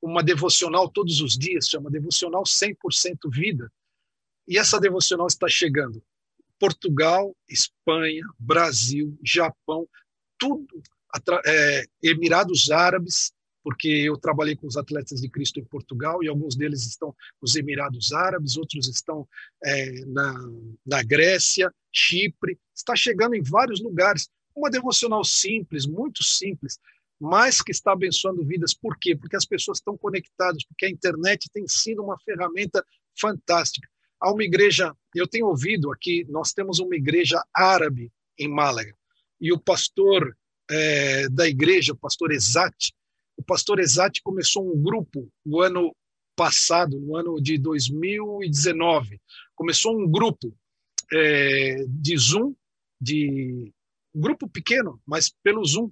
uma 0.00 0.22
devocional 0.22 0.88
todos 0.88 1.20
os 1.20 1.36
dias, 1.36 1.68
chama 1.68 1.90
Devocional 1.90 2.42
100% 2.42 2.74
Vida. 3.30 3.70
E 4.48 4.58
essa 4.58 4.80
devocional 4.80 5.26
está 5.26 5.48
chegando 5.48 6.02
Portugal, 6.58 7.34
Espanha, 7.48 8.22
Brasil, 8.38 9.18
Japão, 9.22 9.86
tudo, 10.38 10.82
é, 11.44 11.84
Emirados 12.02 12.70
Árabes, 12.70 13.32
porque 13.62 13.88
eu 13.88 14.16
trabalhei 14.16 14.54
com 14.54 14.66
os 14.66 14.76
atletas 14.76 15.20
de 15.20 15.28
Cristo 15.28 15.58
em 15.58 15.64
Portugal 15.64 16.22
e 16.22 16.28
alguns 16.28 16.54
deles 16.54 16.86
estão 16.86 17.14
nos 17.42 17.56
Emirados 17.56 18.12
Árabes, 18.12 18.56
outros 18.56 18.86
estão 18.86 19.28
é, 19.64 20.04
na, 20.06 20.34
na 20.86 21.02
Grécia, 21.02 21.72
Chipre, 21.92 22.58
está 22.74 22.94
chegando 22.94 23.34
em 23.34 23.42
vários 23.42 23.80
lugares. 23.80 24.28
Uma 24.54 24.70
devocional 24.70 25.24
simples, 25.24 25.84
muito 25.84 26.22
simples, 26.22 26.78
mas 27.18 27.60
que 27.60 27.72
está 27.72 27.92
abençoando 27.92 28.44
vidas. 28.44 28.72
Por 28.72 28.96
quê? 28.98 29.16
Porque 29.16 29.36
as 29.36 29.44
pessoas 29.44 29.78
estão 29.78 29.96
conectadas, 29.98 30.64
porque 30.64 30.86
a 30.86 30.90
internet 30.90 31.50
tem 31.52 31.66
sido 31.66 32.02
uma 32.04 32.18
ferramenta 32.20 32.84
fantástica. 33.18 33.88
Há 34.20 34.32
uma 34.32 34.42
igreja, 34.42 34.94
eu 35.14 35.26
tenho 35.26 35.46
ouvido 35.46 35.92
aqui, 35.92 36.24
nós 36.28 36.52
temos 36.52 36.78
uma 36.78 36.96
igreja 36.96 37.42
árabe 37.54 38.10
em 38.38 38.48
Málaga, 38.48 38.94
e 39.40 39.52
o 39.52 39.58
pastor 39.58 40.36
é, 40.70 41.28
da 41.28 41.46
igreja, 41.46 41.92
o 41.92 41.96
pastor 41.96 42.32
Exat, 42.32 42.92
o 43.36 43.42
pastor 43.42 43.78
Exat 43.78 44.20
começou 44.22 44.66
um 44.66 44.82
grupo 44.82 45.30
no 45.44 45.60
ano 45.60 45.94
passado, 46.34 46.98
no 47.00 47.16
ano 47.16 47.40
de 47.40 47.58
2019, 47.58 49.20
começou 49.54 49.98
um 49.98 50.10
grupo 50.10 50.54
é, 51.12 51.84
de 51.88 52.16
Zoom, 52.16 52.54
de 53.00 53.72
um 54.14 54.20
grupo 54.20 54.48
pequeno, 54.48 55.00
mas 55.06 55.30
pelo 55.42 55.64
Zoom. 55.64 55.90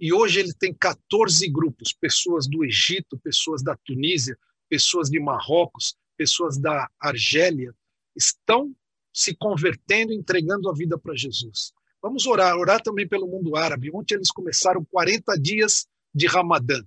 E 0.00 0.12
hoje 0.12 0.40
ele 0.40 0.52
tem 0.52 0.72
14 0.72 1.48
grupos, 1.48 1.92
pessoas 1.92 2.46
do 2.48 2.64
Egito, 2.64 3.18
pessoas 3.18 3.62
da 3.62 3.76
Tunísia, 3.84 4.38
pessoas 4.68 5.08
de 5.10 5.18
Marrocos, 5.18 5.96
pessoas 6.18 6.58
da 6.58 6.90
Argélia 7.00 7.72
estão 8.16 8.74
se 9.12 9.34
convertendo, 9.34 10.12
entregando 10.12 10.68
a 10.68 10.74
vida 10.74 10.98
para 10.98 11.16
Jesus. 11.16 11.72
Vamos 12.02 12.26
orar, 12.26 12.56
orar 12.56 12.82
também 12.82 13.08
pelo 13.08 13.28
mundo 13.28 13.56
árabe. 13.56 13.90
Ontem 13.94 14.14
eles 14.14 14.30
começaram 14.30 14.84
40 14.84 15.38
dias 15.40 15.86
de 16.14 16.26
Ramadã. 16.26 16.82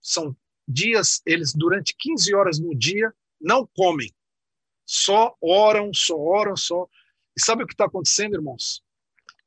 São 0.00 0.36
dias, 0.66 1.20
eles 1.24 1.52
durante 1.54 1.94
15 1.96 2.34
horas 2.34 2.58
no 2.58 2.74
dia 2.74 3.12
não 3.40 3.66
comem. 3.74 4.12
Só 4.84 5.34
oram, 5.40 5.92
só 5.92 6.16
oram, 6.16 6.56
só. 6.56 6.88
E 7.36 7.40
sabe 7.42 7.64
o 7.64 7.66
que 7.66 7.74
está 7.74 7.86
acontecendo, 7.86 8.34
irmãos? 8.34 8.82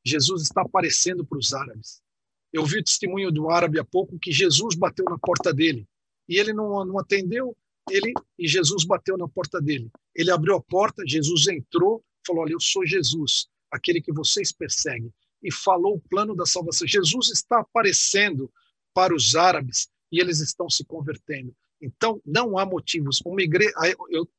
Jesus 0.03 0.43
está 0.43 0.61
aparecendo 0.61 1.25
para 1.25 1.37
os 1.37 1.53
árabes. 1.53 2.01
Eu 2.51 2.65
vi 2.65 2.79
o 2.79 2.83
testemunho 2.83 3.31
do 3.31 3.49
árabe 3.49 3.79
há 3.79 3.85
pouco 3.85 4.19
que 4.19 4.31
Jesus 4.31 4.75
bateu 4.75 5.05
na 5.05 5.17
porta 5.17 5.53
dele 5.53 5.87
e 6.27 6.37
ele 6.37 6.53
não, 6.53 6.83
não 6.85 6.99
atendeu 6.99 7.55
ele 7.91 8.13
e 8.37 8.47
Jesus 8.47 8.83
bateu 8.85 9.17
na 9.17 9.27
porta 9.27 9.61
dele. 9.61 9.89
Ele 10.15 10.31
abriu 10.31 10.55
a 10.55 10.61
porta, 10.61 11.03
Jesus 11.05 11.47
entrou, 11.47 12.03
falou: 12.25 12.43
Olha, 12.43 12.53
eu 12.53 12.59
sou 12.59 12.85
Jesus, 12.85 13.47
aquele 13.71 14.01
que 14.01 14.13
vocês 14.13 14.51
perseguem, 14.51 15.13
e 15.41 15.51
falou 15.51 15.95
o 15.95 16.01
plano 16.09 16.35
da 16.35 16.45
salvação. 16.45 16.87
Jesus 16.87 17.29
está 17.29 17.59
aparecendo 17.59 18.51
para 18.93 19.15
os 19.15 19.35
árabes 19.35 19.89
e 20.11 20.19
eles 20.19 20.39
estão 20.39 20.69
se 20.69 20.83
convertendo. 20.85 21.55
Então, 21.81 22.21
não 22.25 22.57
há 22.57 22.65
motivos. 22.65 23.21
Uma 23.25 23.41
igreja, 23.41 23.71
eu 24.09 24.29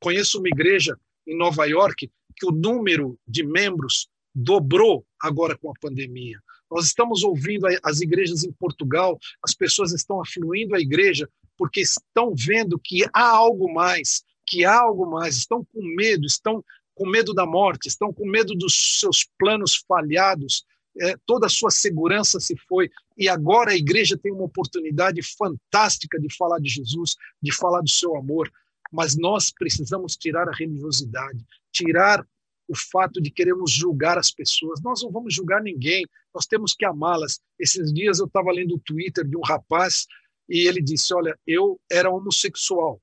conheço 0.00 0.38
uma 0.38 0.48
igreja 0.48 0.96
em 1.26 1.36
Nova 1.36 1.66
York 1.66 2.10
que 2.36 2.46
o 2.46 2.52
número 2.52 3.18
de 3.26 3.44
membros 3.44 4.08
dobrou 4.34 5.04
agora 5.20 5.56
com 5.58 5.70
a 5.70 5.74
pandemia. 5.80 6.38
Nós 6.70 6.86
estamos 6.86 7.22
ouvindo 7.22 7.66
as 7.82 8.00
igrejas 8.00 8.44
em 8.44 8.52
Portugal, 8.52 9.18
as 9.42 9.54
pessoas 9.54 9.92
estão 9.92 10.20
afluindo 10.20 10.74
à 10.74 10.80
igreja 10.80 11.28
porque 11.62 11.80
estão 11.80 12.34
vendo 12.34 12.76
que 12.76 13.04
há 13.14 13.24
algo 13.24 13.72
mais, 13.72 14.24
que 14.44 14.64
há 14.64 14.80
algo 14.80 15.08
mais, 15.08 15.36
estão 15.36 15.64
com 15.64 15.80
medo, 15.80 16.26
estão 16.26 16.60
com 16.92 17.08
medo 17.08 17.32
da 17.32 17.46
morte, 17.46 17.86
estão 17.86 18.12
com 18.12 18.26
medo 18.28 18.52
dos 18.56 18.98
seus 18.98 19.24
planos 19.38 19.76
falhados, 19.86 20.64
é, 21.00 21.14
toda 21.24 21.46
a 21.46 21.48
sua 21.48 21.70
segurança 21.70 22.40
se 22.40 22.56
foi, 22.68 22.90
e 23.16 23.28
agora 23.28 23.70
a 23.70 23.76
igreja 23.76 24.18
tem 24.18 24.32
uma 24.32 24.42
oportunidade 24.42 25.22
fantástica 25.22 26.18
de 26.18 26.34
falar 26.36 26.58
de 26.58 26.68
Jesus, 26.68 27.14
de 27.40 27.54
falar 27.54 27.80
do 27.80 27.90
seu 27.90 28.16
amor, 28.16 28.50
mas 28.90 29.16
nós 29.16 29.52
precisamos 29.56 30.16
tirar 30.16 30.48
a 30.48 30.56
religiosidade, 30.56 31.46
tirar 31.70 32.26
o 32.66 32.76
fato 32.76 33.22
de 33.22 33.30
queremos 33.30 33.70
julgar 33.70 34.18
as 34.18 34.32
pessoas. 34.32 34.82
Nós 34.82 35.00
não 35.00 35.12
vamos 35.12 35.32
julgar 35.32 35.62
ninguém, 35.62 36.04
nós 36.34 36.44
temos 36.44 36.74
que 36.74 36.84
amá-las. 36.84 37.38
Esses 37.56 37.92
dias 37.92 38.18
eu 38.18 38.26
estava 38.26 38.50
lendo 38.50 38.74
o 38.74 38.80
Twitter 38.80 39.24
de 39.24 39.36
um 39.36 39.42
rapaz 39.42 40.08
e 40.52 40.68
ele 40.68 40.82
disse: 40.82 41.14
Olha, 41.14 41.34
eu 41.46 41.80
era 41.90 42.10
homossexual. 42.10 43.00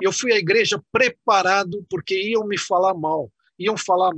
Eu 0.00 0.10
fui 0.10 0.32
à 0.32 0.38
igreja 0.38 0.82
preparado 0.90 1.84
porque 1.90 2.18
iam 2.30 2.46
me 2.46 2.56
falar 2.56 2.94
mal, 2.94 3.30
iam 3.58 3.76
falar 3.76 4.14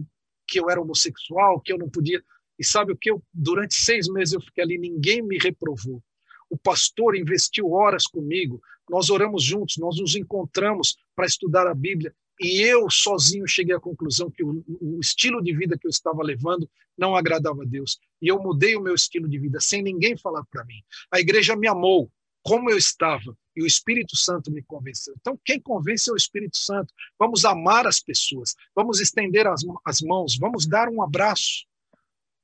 que 0.47 0.61
eu 0.61 0.71
era 0.71 0.81
homossexual, 0.81 1.61
que 1.61 1.73
eu 1.73 1.79
não 1.79 1.91
podia. 1.91 2.23
E 2.57 2.65
sabe 2.65 2.93
o 2.93 2.97
que? 2.97 3.11
Eu, 3.11 3.21
durante 3.35 3.75
seis 3.75 4.09
meses 4.09 4.35
eu 4.35 4.41
fiquei 4.41 4.63
ali, 4.63 4.79
ninguém 4.79 5.21
me 5.21 5.37
reprovou. 5.37 6.01
O 6.49 6.57
pastor 6.57 7.17
investiu 7.17 7.73
horas 7.73 8.07
comigo, 8.07 8.61
nós 8.89 9.11
oramos 9.11 9.43
juntos, 9.43 9.77
nós 9.79 9.99
nos 9.99 10.15
encontramos 10.15 10.97
para 11.17 11.27
estudar 11.27 11.67
a 11.67 11.75
Bíblia. 11.75 12.15
E 12.41 12.63
eu 12.63 12.89
sozinho 12.89 13.49
cheguei 13.49 13.75
à 13.75 13.81
conclusão 13.81 14.31
que 14.31 14.45
o, 14.45 14.65
o, 14.81 15.01
estilo 15.01 15.43
de 15.43 15.55
vida 15.55 15.77
que 15.77 15.87
eu 15.87 15.91
estava 15.91 16.23
levando 16.23 16.71
não 16.97 17.17
agradava 17.17 17.63
a 17.63 17.67
Deus. 17.67 17.99
E 18.23 18.29
eu 18.29 18.41
mudei 18.41 18.77
o 18.77 18.81
meu 18.81 18.95
estilo 18.95 19.29
de 19.29 19.39
vida 19.39 19.61
sem 19.61 19.83
ninguém 19.83 20.17
falar 20.17 20.45
para 20.51 20.65
mim. 20.65 20.83
A 21.13 21.21
igreja 21.21 21.57
me 21.57 21.69
amou, 21.69 22.11
como 22.43 22.71
eu 22.71 22.77
estava, 22.79 23.37
e 23.55 23.63
o 23.63 23.67
Espírito 23.67 24.17
Santo 24.17 24.51
me 24.51 24.63
convenceu. 24.63 25.15
Então, 25.21 25.39
quem 25.45 25.61
convence 25.61 26.09
é 26.09 26.13
o 26.13 26.17
Espírito 26.17 26.57
Santo. 26.57 26.95
Vamos 27.19 27.45
amar 27.45 27.87
as 27.87 28.01
pessoas, 28.01 28.55
vamos 28.75 29.01
estender 29.01 29.47
as, 29.47 29.63
as 29.85 30.01
mãos, 30.01 30.39
vamos 30.39 30.67
dar 30.67 30.89
um 30.89 31.03
abraço. 31.03 31.67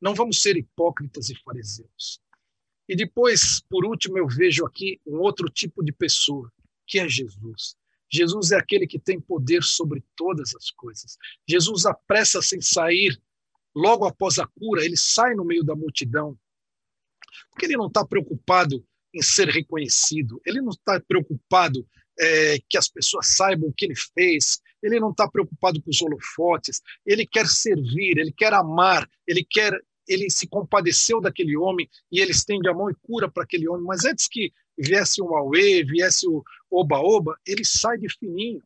Não 0.00 0.14
vamos 0.14 0.42
ser 0.42 0.56
hipócritas 0.56 1.30
e 1.30 1.34
fariseus. 1.42 2.20
E 2.88 2.94
depois, 2.94 3.60
por 3.68 3.84
último, 3.84 4.18
eu 4.18 4.28
vejo 4.28 4.64
aqui 4.66 5.00
um 5.06 5.18
outro 5.18 5.48
tipo 5.48 5.82
de 5.82 5.92
pessoa, 5.92 6.52
que 6.86 6.98
é 6.98 7.08
Jesus. 7.08 7.76
Jesus 8.12 8.52
é 8.52 8.56
aquele 8.56 8.86
que 8.86 8.98
tem 8.98 9.20
poder 9.20 9.62
sobre 9.62 10.04
todas 10.14 10.54
as 10.54 10.70
coisas. 10.70 11.16
Jesus 11.48 11.86
apressa-se 11.86 12.56
em 12.56 12.60
sair 12.60 13.20
logo 13.74 14.06
após 14.06 14.38
a 14.38 14.46
cura, 14.46 14.84
ele 14.84 14.96
sai 14.96 15.34
no 15.34 15.44
meio 15.44 15.64
da 15.64 15.74
multidão, 15.74 16.38
porque 17.50 17.66
ele 17.66 17.76
não 17.76 17.88
está 17.88 18.06
preocupado 18.06 18.86
em 19.16 19.22
ser 19.22 19.48
reconhecido, 19.48 20.40
ele 20.44 20.60
não 20.60 20.70
está 20.70 21.00
preocupado 21.00 21.86
é, 22.18 22.58
que 22.68 22.78
as 22.78 22.88
pessoas 22.88 23.34
saibam 23.36 23.68
o 23.68 23.72
que 23.72 23.84
ele 23.84 23.96
fez, 23.96 24.60
ele 24.82 25.00
não 25.00 25.10
está 25.10 25.28
preocupado 25.28 25.80
com 25.82 25.90
os 25.90 26.00
holofotes, 26.00 26.80
ele 27.04 27.26
quer 27.26 27.46
servir, 27.46 28.18
ele 28.18 28.32
quer 28.32 28.52
amar, 28.52 29.08
ele 29.26 29.44
quer 29.44 29.78
ele 30.08 30.30
se 30.30 30.46
compadeceu 30.46 31.20
daquele 31.20 31.56
homem 31.56 31.88
e 32.12 32.20
ele 32.20 32.30
estende 32.30 32.68
a 32.68 32.72
mão 32.72 32.88
e 32.88 32.94
cura 33.02 33.28
para 33.28 33.42
aquele 33.42 33.68
homem. 33.68 33.84
Mas 33.84 34.04
antes 34.04 34.28
que 34.28 34.52
viesse 34.78 35.20
o 35.20 35.34
Aue, 35.34 35.82
viesse 35.82 36.28
o 36.28 36.44
Oba-Oba, 36.70 37.36
ele 37.44 37.64
sai 37.64 37.98
de 37.98 38.08
fininho. 38.08 38.62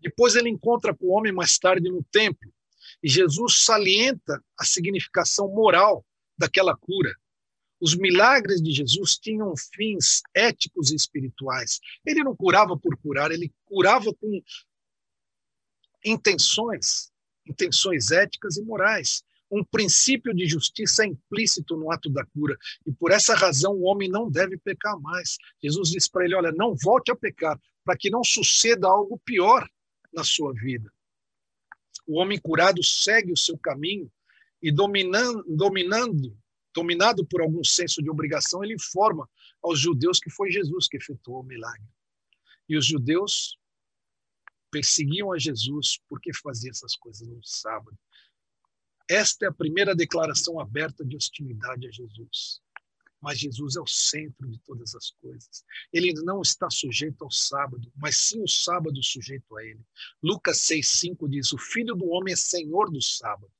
Depois 0.00 0.34
ele 0.34 0.48
encontra 0.48 0.92
com 0.92 1.06
o 1.06 1.10
homem 1.10 1.32
mais 1.32 1.56
tarde 1.58 1.88
no 1.88 2.02
templo. 2.10 2.52
E 3.00 3.08
Jesus 3.08 3.62
salienta 3.62 4.42
a 4.58 4.64
significação 4.64 5.48
moral 5.48 6.04
daquela 6.36 6.76
cura. 6.76 7.14
Os 7.80 7.94
milagres 7.94 8.62
de 8.62 8.72
Jesus 8.72 9.18
tinham 9.18 9.54
fins 9.74 10.22
éticos 10.34 10.90
e 10.90 10.96
espirituais. 10.96 11.78
Ele 12.04 12.24
não 12.24 12.34
curava 12.34 12.76
por 12.76 12.96
curar, 12.98 13.30
ele 13.30 13.52
curava 13.66 14.12
com 14.14 14.42
intenções, 16.04 17.10
intenções 17.46 18.10
éticas 18.10 18.56
e 18.56 18.62
morais. 18.62 19.22
Um 19.50 19.62
princípio 19.62 20.34
de 20.34 20.46
justiça 20.46 21.04
é 21.04 21.08
implícito 21.08 21.76
no 21.76 21.92
ato 21.92 22.10
da 22.10 22.24
cura, 22.26 22.56
e 22.84 22.92
por 22.92 23.12
essa 23.12 23.34
razão 23.34 23.74
o 23.74 23.82
homem 23.82 24.08
não 24.08 24.30
deve 24.30 24.56
pecar 24.58 24.98
mais. 24.98 25.36
Jesus 25.62 25.90
diz 25.90 26.08
para 26.08 26.24
ele: 26.24 26.34
Olha, 26.34 26.52
não 26.52 26.74
volte 26.74 27.12
a 27.12 27.16
pecar, 27.16 27.60
para 27.84 27.96
que 27.96 28.10
não 28.10 28.24
suceda 28.24 28.88
algo 28.88 29.20
pior 29.24 29.68
na 30.12 30.24
sua 30.24 30.52
vida. 30.52 30.90
O 32.06 32.18
homem 32.18 32.38
curado 32.38 32.82
segue 32.82 33.32
o 33.32 33.36
seu 33.36 33.58
caminho 33.58 34.10
e 34.62 34.72
dominando, 34.72 35.44
dominando, 35.48 36.36
dominado 36.76 37.24
por 37.24 37.40
algum 37.40 37.64
senso 37.64 38.02
de 38.02 38.10
obrigação, 38.10 38.62
ele 38.62 38.74
informa 38.74 39.26
aos 39.62 39.80
judeus 39.80 40.20
que 40.20 40.28
foi 40.28 40.50
Jesus 40.50 40.86
que 40.86 40.98
efetuou 40.98 41.40
o 41.40 41.42
milagre. 41.42 41.88
E 42.68 42.76
os 42.76 42.84
judeus 42.84 43.58
perseguiam 44.70 45.32
a 45.32 45.38
Jesus 45.38 45.98
porque 46.06 46.34
fazia 46.34 46.70
essas 46.70 46.94
coisas 46.94 47.26
no 47.26 47.42
sábado. 47.42 47.98
Esta 49.08 49.46
é 49.46 49.48
a 49.48 49.52
primeira 49.52 49.94
declaração 49.94 50.60
aberta 50.60 51.02
de 51.02 51.16
hostilidade 51.16 51.88
a 51.88 51.90
Jesus. 51.90 52.60
Mas 53.22 53.38
Jesus 53.38 53.76
é 53.76 53.80
o 53.80 53.86
centro 53.86 54.46
de 54.46 54.58
todas 54.58 54.94
as 54.94 55.10
coisas. 55.12 55.64
Ele 55.90 56.12
não 56.24 56.42
está 56.42 56.68
sujeito 56.68 57.24
ao 57.24 57.30
sábado, 57.30 57.90
mas 57.96 58.18
sim 58.18 58.42
o 58.42 58.48
sábado 58.48 59.02
sujeito 59.02 59.56
a 59.56 59.64
ele. 59.64 59.80
Lucas 60.22 60.58
6,5 60.58 61.28
diz: 61.30 61.52
O 61.54 61.58
filho 61.58 61.94
do 61.94 62.06
homem 62.10 62.34
é 62.34 62.36
senhor 62.36 62.90
do 62.90 63.00
sábado. 63.00 63.50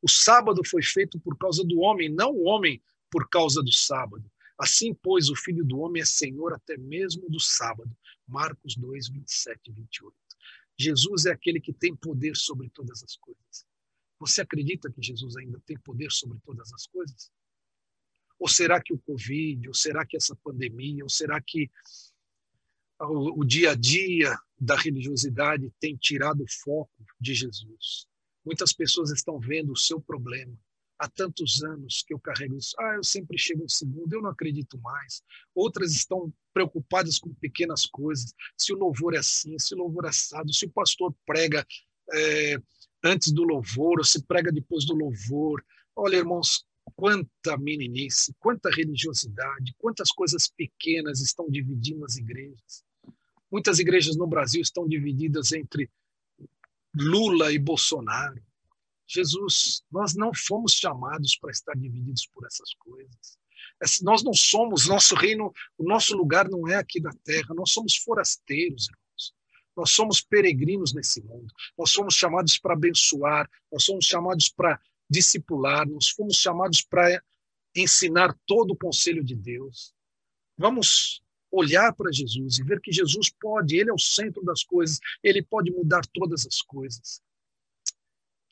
O 0.00 0.08
sábado 0.08 0.62
foi 0.64 0.82
feito 0.82 1.18
por 1.20 1.36
causa 1.36 1.64
do 1.64 1.80
homem, 1.80 2.08
não 2.08 2.30
o 2.30 2.44
homem 2.44 2.82
por 3.10 3.28
causa 3.28 3.62
do 3.62 3.72
sábado. 3.72 4.24
Assim, 4.58 4.94
pois, 4.94 5.28
o 5.28 5.36
filho 5.36 5.64
do 5.64 5.78
homem 5.80 6.02
é 6.02 6.06
senhor 6.06 6.52
até 6.52 6.76
mesmo 6.76 7.28
do 7.28 7.40
sábado. 7.40 7.90
Marcos 8.26 8.76
2, 8.76 9.08
27 9.08 9.70
e 9.70 9.72
28. 9.72 10.16
Jesus 10.78 11.26
é 11.26 11.32
aquele 11.32 11.60
que 11.60 11.72
tem 11.72 11.94
poder 11.94 12.36
sobre 12.36 12.68
todas 12.70 13.02
as 13.02 13.16
coisas. 13.16 13.66
Você 14.18 14.40
acredita 14.40 14.90
que 14.90 15.02
Jesus 15.02 15.36
ainda 15.36 15.60
tem 15.66 15.76
poder 15.78 16.10
sobre 16.10 16.38
todas 16.44 16.72
as 16.72 16.86
coisas? 16.86 17.30
Ou 18.38 18.48
será 18.48 18.80
que 18.80 18.92
o 18.92 18.98
Covid, 18.98 19.68
ou 19.68 19.74
será 19.74 20.06
que 20.06 20.16
essa 20.16 20.34
pandemia, 20.36 21.02
ou 21.02 21.10
será 21.10 21.40
que 21.40 21.70
o, 23.00 23.44
dia 23.44 23.72
a 23.72 23.74
dia 23.74 24.38
da 24.60 24.76
religiosidade 24.76 25.72
tem 25.80 25.96
tirado 25.96 26.42
o 26.42 26.52
foco 26.62 27.04
de 27.20 27.34
Jesus? 27.34 28.06
Muitas 28.44 28.72
pessoas 28.72 29.10
estão 29.10 29.38
vendo 29.38 29.72
o 29.72 29.76
seu 29.76 30.00
problema. 30.00 30.56
Há 30.98 31.08
tantos 31.08 31.62
anos 31.64 32.04
que 32.06 32.14
eu 32.14 32.18
carrego 32.20 32.56
isso. 32.56 32.76
Ah, 32.78 32.94
eu 32.94 33.02
sempre 33.04 33.36
chego 33.36 33.64
em 33.64 33.68
segundo, 33.68 34.12
eu 34.12 34.22
não 34.22 34.30
acredito 34.30 34.78
mais. 34.78 35.22
Outras 35.54 35.92
estão 35.92 36.32
preocupadas 36.54 37.18
com 37.18 37.34
pequenas 37.34 37.86
coisas. 37.86 38.32
Se 38.56 38.72
o 38.72 38.76
louvor 38.76 39.14
é 39.14 39.18
assim, 39.18 39.58
se 39.58 39.74
o 39.74 39.78
louvor 39.78 40.04
é 40.04 40.08
assado, 40.08 40.52
se 40.52 40.66
o 40.66 40.70
pastor 40.70 41.14
prega 41.26 41.66
é, 42.12 42.56
antes 43.02 43.32
do 43.32 43.42
louvor 43.42 43.98
ou 43.98 44.04
se 44.04 44.22
prega 44.24 44.52
depois 44.52 44.84
do 44.84 44.94
louvor. 44.94 45.64
Olha, 45.96 46.16
irmãos, 46.16 46.64
quanta 46.94 47.56
meninice, 47.58 48.34
quanta 48.38 48.70
religiosidade, 48.70 49.74
quantas 49.78 50.10
coisas 50.10 50.48
pequenas 50.48 51.20
estão 51.20 51.48
dividindo 51.50 52.04
as 52.04 52.16
igrejas. 52.16 52.84
Muitas 53.50 53.78
igrejas 53.78 54.16
no 54.16 54.26
Brasil 54.26 54.62
estão 54.62 54.86
divididas 54.88 55.52
entre 55.52 55.90
Lula 56.94 57.52
e 57.52 57.58
Bolsonaro. 57.58 58.42
Jesus, 59.06 59.82
nós 59.90 60.14
não 60.14 60.32
fomos 60.34 60.72
chamados 60.72 61.36
para 61.36 61.50
estar 61.50 61.74
divididos 61.74 62.26
por 62.26 62.46
essas 62.46 62.74
coisas. 62.74 63.38
Nós 64.02 64.22
não 64.22 64.32
somos, 64.32 64.86
nosso 64.86 65.14
reino, 65.14 65.52
o 65.76 65.84
nosso 65.84 66.16
lugar 66.16 66.48
não 66.48 66.68
é 66.68 66.76
aqui 66.76 67.00
da 67.00 67.10
terra, 67.24 67.54
nós 67.54 67.72
somos 67.72 67.96
forasteiros, 67.96 68.88
irmãos. 68.88 69.34
Nós 69.76 69.90
somos 69.90 70.20
peregrinos 70.20 70.92
nesse 70.94 71.22
mundo. 71.22 71.52
Nós 71.76 71.90
somos 71.90 72.14
chamados 72.14 72.58
para 72.58 72.74
abençoar, 72.74 73.50
nós 73.70 73.84
somos 73.84 74.04
chamados 74.04 74.48
para 74.48 74.80
discipular, 75.10 75.88
nós 75.88 76.10
fomos 76.10 76.36
chamados 76.36 76.82
para 76.82 77.22
ensinar 77.74 78.36
todo 78.46 78.72
o 78.72 78.76
conselho 78.76 79.24
de 79.24 79.34
Deus. 79.34 79.94
Vamos 80.56 81.21
olhar 81.52 81.94
para 81.94 82.10
Jesus 82.10 82.58
e 82.58 82.64
ver 82.64 82.80
que 82.80 82.90
Jesus 82.90 83.28
pode, 83.28 83.76
ele 83.76 83.90
é 83.90 83.92
o 83.92 83.98
centro 83.98 84.42
das 84.42 84.64
coisas, 84.64 84.98
ele 85.22 85.42
pode 85.42 85.70
mudar 85.70 86.04
todas 86.06 86.46
as 86.46 86.62
coisas. 86.62 87.22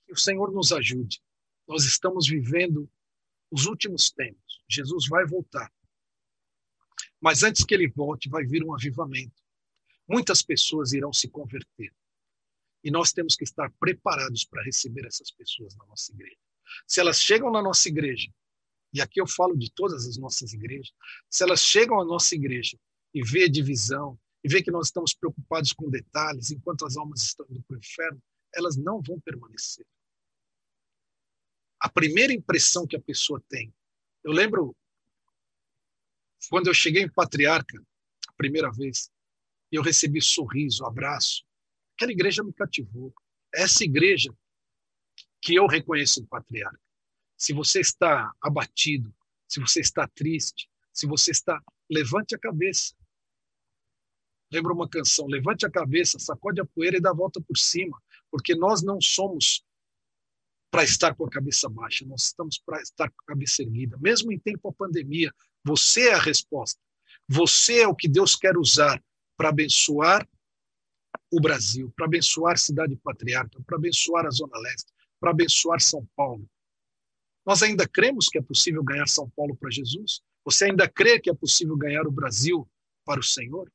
Que 0.07 0.13
o 0.13 0.19
Senhor 0.19 0.53
nos 0.53 0.71
ajude. 0.71 1.21
Nós 1.67 1.85
estamos 1.85 2.29
vivendo 2.29 2.89
os 3.51 3.65
últimos 3.65 4.11
tempos. 4.11 4.63
Jesus 4.69 5.09
vai 5.09 5.25
voltar. 5.25 5.73
Mas 7.21 7.43
antes 7.43 7.65
que 7.65 7.75
ele 7.75 7.89
volte, 7.89 8.29
vai 8.29 8.45
vir 8.45 8.63
um 8.63 8.75
avivamento. 8.75 9.43
Muitas 10.07 10.43
pessoas 10.43 10.93
irão 10.93 11.13
se 11.13 11.29
converter. 11.29 11.95
E 12.85 12.91
nós 12.91 13.13
temos 13.13 13.35
que 13.35 13.45
estar 13.45 13.71
preparados 13.79 14.45
para 14.45 14.63
receber 14.63 15.07
essas 15.07 15.31
pessoas 15.31 15.75
na 15.77 15.87
nossa 15.87 16.13
igreja. 16.13 16.37
Se 16.87 17.01
elas 17.01 17.21
chegam 17.21 17.51
na 17.51 17.63
nossa 17.63 17.89
igreja, 17.89 18.33
e 18.93 19.01
aqui 19.01 19.21
eu 19.21 19.27
falo 19.27 19.57
de 19.57 19.71
todas 19.73 20.07
as 20.07 20.17
nossas 20.17 20.53
igrejas, 20.53 20.93
se 21.29 21.45
elas 21.45 21.63
chegam 21.63 22.01
à 22.01 22.05
nossa 22.05 22.35
igreja 22.35 22.79
e 23.15 23.23
vê 23.23 23.49
divisão, 23.49 24.19
e 24.43 24.49
vê 24.49 24.63
que 24.63 24.71
nós 24.71 24.87
estamos 24.87 25.15
preocupados 25.15 25.73
com 25.73 25.91
detalhes, 25.91 26.51
enquanto 26.51 26.87
as 26.87 26.97
almas 26.97 27.23
estão 27.23 27.47
indo 27.51 27.63
para 27.63 27.77
o 27.77 27.79
inferno, 27.79 28.23
elas 28.55 28.77
não 28.77 29.01
vão 29.03 29.21
permanecer. 29.21 29.87
A 31.79 31.89
primeira 31.89 32.33
impressão 32.33 32.87
que 32.87 32.97
a 32.97 33.01
pessoa 33.01 33.43
tem. 33.49 33.73
Eu 34.23 34.33
lembro 34.33 34.77
quando 36.49 36.69
eu 36.69 36.75
cheguei 36.75 37.03
em 37.03 37.13
Patriarca, 37.13 37.83
a 38.29 38.33
primeira 38.35 38.71
vez, 38.71 39.11
e 39.71 39.77
eu 39.77 39.83
recebi 39.83 40.21
sorriso, 40.21 40.85
abraço. 40.85 41.45
Aquela 41.95 42.13
igreja 42.13 42.43
me 42.43 42.53
cativou. 42.53 43.15
Essa 43.55 43.85
igreja 43.85 44.35
que 45.41 45.55
eu 45.55 45.67
reconheço 45.67 46.21
em 46.21 46.27
Patriarca. 46.27 46.81
Se 47.37 47.53
você 47.53 47.81
está 47.81 48.33
abatido, 48.41 49.15
se 49.49 49.61
você 49.61 49.81
está 49.81 50.07
triste, 50.09 50.69
se 50.93 51.07
você 51.07 51.31
está. 51.31 51.63
Levante 51.91 52.35
a 52.35 52.39
cabeça. 52.39 52.95
Lembra 54.53 54.73
uma 54.73 54.89
canção? 54.89 55.27
Levante 55.27 55.65
a 55.65 55.71
cabeça, 55.71 56.19
sacode 56.19 56.61
a 56.61 56.65
poeira 56.65 56.97
e 56.97 57.01
dá 57.01 57.11
a 57.11 57.15
volta 57.15 57.41
por 57.41 57.57
cima, 57.57 58.01
porque 58.31 58.55
nós 58.55 58.83
não 58.83 59.01
somos 59.01 59.65
para 60.71 60.85
estar 60.85 61.15
com 61.15 61.27
a 61.27 61.31
cabeça 61.31 61.69
baixa, 61.69 62.05
nós 62.07 62.27
estamos 62.27 62.59
para 62.59 62.81
estar 62.81 63.09
com 63.11 63.23
a 63.23 63.27
cabeça 63.27 63.63
erguida. 63.63 63.97
Mesmo 64.01 64.33
em 64.33 64.39
tempo 64.39 64.71
de 64.71 64.77
pandemia, 64.77 65.33
você 65.65 66.09
é 66.09 66.15
a 66.15 66.21
resposta. 66.21 66.81
Você 67.29 67.81
é 67.81 67.89
o 67.89 67.95
que 67.95 68.09
Deus 68.09 68.37
quer 68.37 68.57
usar 68.57 69.03
para 69.37 69.49
abençoar 69.49 70.29
o 71.31 71.41
Brasil, 71.41 71.93
para 71.97 72.07
abençoar 72.07 72.55
a 72.55 72.57
cidade 72.57 72.97
patriarca, 72.97 73.61
para 73.65 73.77
abençoar 73.77 74.27
a 74.27 74.31
Zona 74.31 74.59
Leste, 74.59 74.93
para 75.21 75.31
abençoar 75.31 75.81
São 75.81 76.07
Paulo. 76.17 76.49
Nós 77.47 77.63
ainda 77.63 77.89
cremos 77.89 78.29
que 78.29 78.39
é 78.39 78.43
possível 78.43 78.83
ganhar 78.83 79.07
São 79.07 79.31
Paulo 79.31 79.57
para 79.57 79.71
Jesus? 79.71 80.21
Você 80.45 80.67
ainda 80.67 80.89
crê 80.89 81.21
que 81.21 81.31
é 81.31 81.35
possível 81.35 81.77
ganhar 81.77 82.07
o 82.07 82.13
Brasil 82.13 82.69
para 83.05 83.21
o 83.21 83.25
Senhor? 83.25 83.71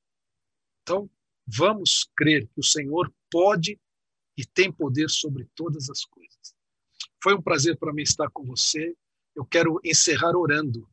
Então, 0.86 1.10
vamos 1.48 2.08
crer 2.16 2.48
que 2.54 2.60
o 2.60 2.64
Senhor 2.64 3.12
pode 3.32 3.82
e 4.38 4.46
tem 4.46 4.72
poder 4.72 5.10
sobre 5.10 5.50
todas 5.56 5.90
as 5.90 6.06
coisas. 6.06 6.56
Foi 7.24 7.34
um 7.34 7.42
prazer 7.42 7.76
para 7.76 7.92
mim 7.92 8.04
estar 8.04 8.30
com 8.30 8.46
você. 8.46 8.96
Eu 9.36 9.44
quero 9.44 9.82
encerrar 9.84 10.38
orando. 10.38 10.88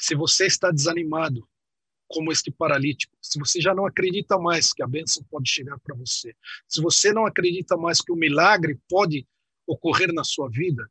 Se 0.00 0.16
você 0.16 0.46
está 0.46 0.72
desanimado, 0.72 1.48
como 2.08 2.32
este 2.32 2.50
paralítico, 2.50 3.16
se 3.22 3.38
você 3.38 3.60
já 3.60 3.72
não 3.72 3.86
acredita 3.86 4.36
mais 4.36 4.72
que 4.72 4.82
a 4.82 4.88
bênção 4.88 5.22
pode 5.30 5.48
chegar 5.48 5.78
para 5.78 5.94
você, 5.94 6.34
se 6.66 6.82
você 6.82 7.12
não 7.12 7.26
acredita 7.26 7.76
mais 7.76 8.00
que 8.00 8.10
o 8.10 8.16
milagre 8.16 8.80
pode 8.88 9.28
ocorrer 9.64 10.12
na 10.12 10.24
sua 10.24 10.50
vida, 10.50 10.90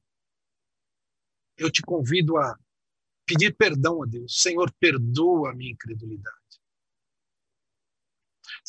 eu 1.58 1.70
te 1.70 1.82
convido 1.82 2.38
a 2.38 2.58
pedir 3.26 3.54
perdão 3.54 4.02
a 4.02 4.06
Deus. 4.06 4.42
Senhor, 4.42 4.72
perdoa 4.80 5.52
a 5.52 5.54
minha 5.54 5.74
incredulidade. 5.74 6.59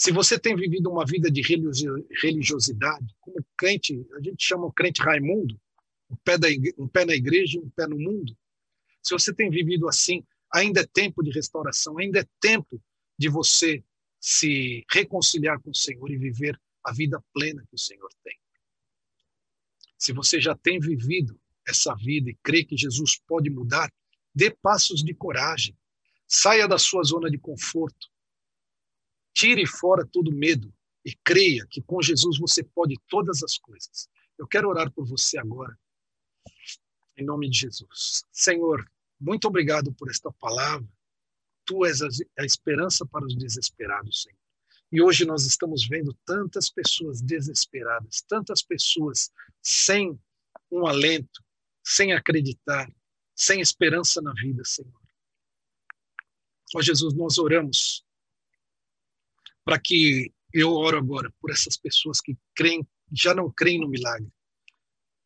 Se 0.00 0.10
você 0.12 0.38
tem 0.38 0.56
vivido 0.56 0.90
uma 0.90 1.04
vida 1.04 1.30
de 1.30 1.42
religiosidade, 1.42 3.14
como 3.20 3.36
crente, 3.54 4.02
a 4.14 4.22
gente 4.22 4.42
chama 4.42 4.64
o 4.64 4.72
crente 4.72 5.02
Raimundo, 5.02 5.60
um 6.08 6.16
pé, 6.16 6.38
da 6.38 6.48
igreja, 6.48 6.74
um 6.78 6.88
pé 6.88 7.04
na 7.04 7.14
igreja 7.14 7.58
e 7.58 7.60
um 7.60 7.68
pé 7.68 7.86
no 7.86 7.98
mundo. 7.98 8.34
Se 9.02 9.12
você 9.12 9.30
tem 9.30 9.50
vivido 9.50 9.86
assim, 9.86 10.24
ainda 10.50 10.80
é 10.80 10.86
tempo 10.86 11.22
de 11.22 11.30
restauração, 11.30 11.98
ainda 11.98 12.20
é 12.20 12.26
tempo 12.40 12.82
de 13.18 13.28
você 13.28 13.84
se 14.18 14.86
reconciliar 14.90 15.60
com 15.60 15.68
o 15.68 15.74
Senhor 15.74 16.10
e 16.10 16.16
viver 16.16 16.58
a 16.82 16.94
vida 16.94 17.22
plena 17.34 17.62
que 17.68 17.74
o 17.74 17.78
Senhor 17.78 18.08
tem. 18.24 18.38
Se 19.98 20.14
você 20.14 20.40
já 20.40 20.56
tem 20.56 20.80
vivido 20.80 21.38
essa 21.68 21.94
vida 21.94 22.30
e 22.30 22.38
crê 22.42 22.64
que 22.64 22.74
Jesus 22.74 23.20
pode 23.28 23.50
mudar, 23.50 23.92
dê 24.34 24.50
passos 24.50 25.04
de 25.04 25.12
coragem. 25.12 25.76
Saia 26.26 26.66
da 26.66 26.78
sua 26.78 27.02
zona 27.04 27.30
de 27.30 27.36
conforto. 27.36 28.09
Tire 29.34 29.66
fora 29.66 30.06
todo 30.06 30.32
medo 30.32 30.72
e 31.04 31.14
creia 31.24 31.66
que 31.66 31.80
com 31.82 32.02
Jesus 32.02 32.38
você 32.38 32.62
pode 32.62 32.96
todas 33.08 33.42
as 33.42 33.56
coisas. 33.56 34.08
Eu 34.38 34.46
quero 34.46 34.68
orar 34.68 34.90
por 34.92 35.06
você 35.06 35.38
agora, 35.38 35.78
em 37.16 37.24
nome 37.24 37.48
de 37.48 37.58
Jesus. 37.58 38.24
Senhor, 38.32 38.90
muito 39.20 39.46
obrigado 39.46 39.92
por 39.92 40.10
esta 40.10 40.30
palavra. 40.32 40.88
Tu 41.64 41.84
és 41.84 42.00
a 42.02 42.44
esperança 42.44 43.06
para 43.06 43.24
os 43.24 43.36
desesperados, 43.36 44.22
Senhor. 44.22 44.38
E 44.92 45.00
hoje 45.00 45.24
nós 45.24 45.46
estamos 45.46 45.86
vendo 45.86 46.12
tantas 46.24 46.68
pessoas 46.68 47.20
desesperadas, 47.20 48.22
tantas 48.22 48.60
pessoas 48.60 49.30
sem 49.62 50.18
um 50.70 50.86
alento, 50.86 51.44
sem 51.84 52.12
acreditar, 52.12 52.92
sem 53.36 53.60
esperança 53.60 54.20
na 54.20 54.32
vida, 54.32 54.64
Senhor. 54.64 55.00
Ó 56.74 56.82
Jesus, 56.82 57.14
nós 57.14 57.38
oramos 57.38 58.04
para 59.64 59.78
que 59.78 60.32
eu 60.52 60.72
oro 60.72 60.98
agora 60.98 61.32
por 61.40 61.50
essas 61.50 61.76
pessoas 61.76 62.20
que 62.20 62.36
creem, 62.54 62.86
já 63.12 63.34
não 63.34 63.50
creem 63.50 63.80
no 63.80 63.88
milagre, 63.88 64.28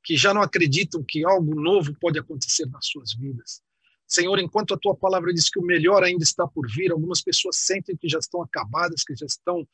que 0.03 0.16
já 0.16 0.35
não 0.35 0.43
acreditam 0.43 1.03
que 1.03 1.24
algo 1.24 1.55
novo 1.55 1.95
pode 1.99 2.18
acontecer 2.18 2.66
nas 2.66 2.87
suas 2.87 3.14
vidas. 3.14 3.62
Senhor, 4.07 4.39
enquanto 4.39 4.74
a 4.74 4.78
tua 4.78 4.95
palavra 4.95 5.32
diz 5.32 5.49
que 5.49 5.59
o 5.59 5.64
melhor 5.64 6.05
ainda 6.05 6.22
está 6.22 6.47
por 6.47 6.70
vir, 6.70 6.93
algumas 6.93 7.22
pessoas 7.22 7.57
sentem 7.57 7.97
que 7.97 8.09
já 8.09 8.18
estão 8.18 8.43
acabadas, 8.43 9.03
que 9.03 9.16
já 9.16 9.26
estão, 9.26 9.66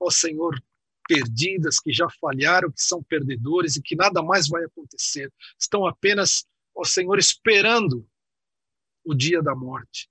ó 0.00 0.10
Senhor, 0.10 0.60
perdidas, 1.06 1.78
que 1.78 1.92
já 1.92 2.08
falharam, 2.20 2.70
que 2.70 2.82
são 2.82 3.02
perdedores 3.02 3.76
e 3.76 3.82
que 3.82 3.94
nada 3.94 4.22
mais 4.22 4.48
vai 4.48 4.64
acontecer. 4.64 5.30
Estão 5.58 5.86
apenas, 5.86 6.46
ó 6.74 6.82
Senhor, 6.82 7.18
esperando 7.18 8.08
o 9.04 9.14
dia 9.14 9.42
da 9.42 9.54
morte. 9.54 10.08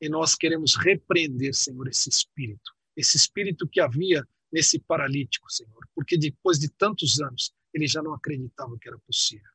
E 0.00 0.08
nós 0.08 0.34
queremos 0.34 0.76
repreender, 0.76 1.54
Senhor, 1.54 1.88
esse 1.88 2.08
espírito, 2.08 2.72
esse 2.96 3.16
espírito 3.16 3.66
que 3.66 3.80
havia 3.80 4.26
nesse 4.52 4.78
paralítico, 4.78 5.50
Senhor, 5.50 5.88
porque 5.94 6.18
depois 6.18 6.58
de 6.58 6.68
tantos 6.68 7.20
anos 7.20 7.52
ele 7.72 7.86
já 7.86 8.02
não 8.02 8.12
acreditava 8.12 8.76
que 8.78 8.88
era 8.88 8.98
possível. 8.98 9.50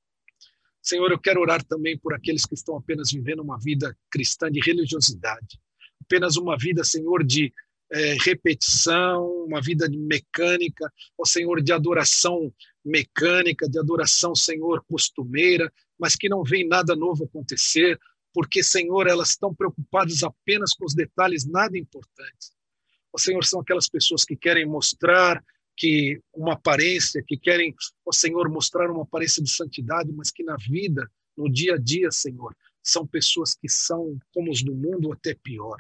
Senhor, 0.82 1.12
eu 1.12 1.20
quero 1.20 1.42
orar 1.42 1.64
também 1.64 1.98
por 1.98 2.14
aqueles 2.14 2.46
que 2.46 2.56
estão 2.56 2.78
apenas 2.78 3.12
vivendo 3.12 3.42
uma 3.42 3.60
vida 3.60 3.96
cristã 4.10 4.50
de 4.50 4.60
religiosidade, 4.60 5.60
apenas 6.02 6.38
uma 6.38 6.58
vida, 6.58 6.84
Senhor, 6.84 7.24
de 7.24 7.54
é, 7.92 8.18
repetição, 8.24 9.26
uma 9.46 9.62
vida 9.62 9.88
de 9.88 9.98
mecânica, 9.98 10.92
ó 11.18 11.26
Senhor, 11.26 11.62
de 11.62 11.72
adoração 11.72 12.54
mecânica, 12.84 13.70
de 13.70 13.78
adoração, 13.78 14.34
Senhor, 14.34 14.84
costumeira, 14.90 15.72
mas 16.00 16.16
que 16.16 16.30
não 16.30 16.44
vem 16.44 16.68
nada 16.68 16.96
novo 16.96 17.26
acontecer, 17.26 18.00
porque, 18.34 18.64
Senhor, 18.64 19.08
elas 19.08 19.30
estão 19.30 19.54
preocupadas 19.54 20.24
apenas 20.24 20.74
com 20.74 20.86
os 20.86 20.94
detalhes 20.94 21.46
nada 21.46 21.78
importantes. 21.78 22.57
Ó 23.18 23.20
Senhor, 23.20 23.44
são 23.44 23.62
aquelas 23.62 23.90
pessoas 23.90 24.24
que 24.24 24.36
querem 24.36 24.64
mostrar 24.64 25.44
que 25.76 26.22
uma 26.32 26.54
aparência, 26.54 27.24
que 27.26 27.36
querem, 27.36 27.74
ó 28.06 28.12
Senhor, 28.12 28.48
mostrar 28.48 28.92
uma 28.92 29.02
aparência 29.02 29.42
de 29.42 29.50
santidade, 29.50 30.12
mas 30.14 30.30
que 30.30 30.44
na 30.44 30.56
vida, 30.56 31.10
no 31.36 31.52
dia 31.52 31.74
a 31.74 31.78
dia, 31.80 32.12
Senhor, 32.12 32.56
são 32.84 33.08
pessoas 33.08 33.56
que 33.56 33.68
são 33.68 34.20
como 34.32 34.52
os 34.52 34.62
do 34.62 34.76
mundo, 34.76 35.08
ou 35.08 35.14
até 35.14 35.34
pior. 35.34 35.78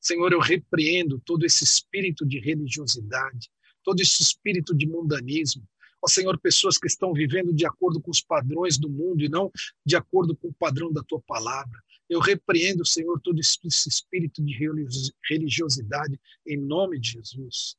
Senhor, 0.00 0.32
eu 0.32 0.38
repreendo 0.38 1.20
todo 1.26 1.44
esse 1.44 1.64
espírito 1.64 2.24
de 2.24 2.38
religiosidade, 2.38 3.50
todo 3.82 4.00
esse 4.00 4.22
espírito 4.22 4.72
de 4.72 4.86
mundanismo. 4.86 5.68
Ó 6.00 6.06
Senhor, 6.06 6.38
pessoas 6.38 6.78
que 6.78 6.86
estão 6.86 7.12
vivendo 7.12 7.52
de 7.52 7.66
acordo 7.66 8.00
com 8.00 8.12
os 8.12 8.20
padrões 8.20 8.78
do 8.78 8.88
mundo 8.88 9.24
e 9.24 9.28
não 9.28 9.50
de 9.84 9.96
acordo 9.96 10.36
com 10.36 10.46
o 10.46 10.54
padrão 10.54 10.92
da 10.92 11.02
tua 11.02 11.20
palavra. 11.22 11.82
Eu 12.08 12.20
repreendo, 12.20 12.84
Senhor, 12.84 13.20
todo 13.20 13.40
esse 13.40 13.88
espírito 13.88 14.42
de 14.42 14.56
religiosidade 15.28 16.20
em 16.46 16.56
nome 16.56 17.00
de 17.00 17.12
Jesus. 17.12 17.76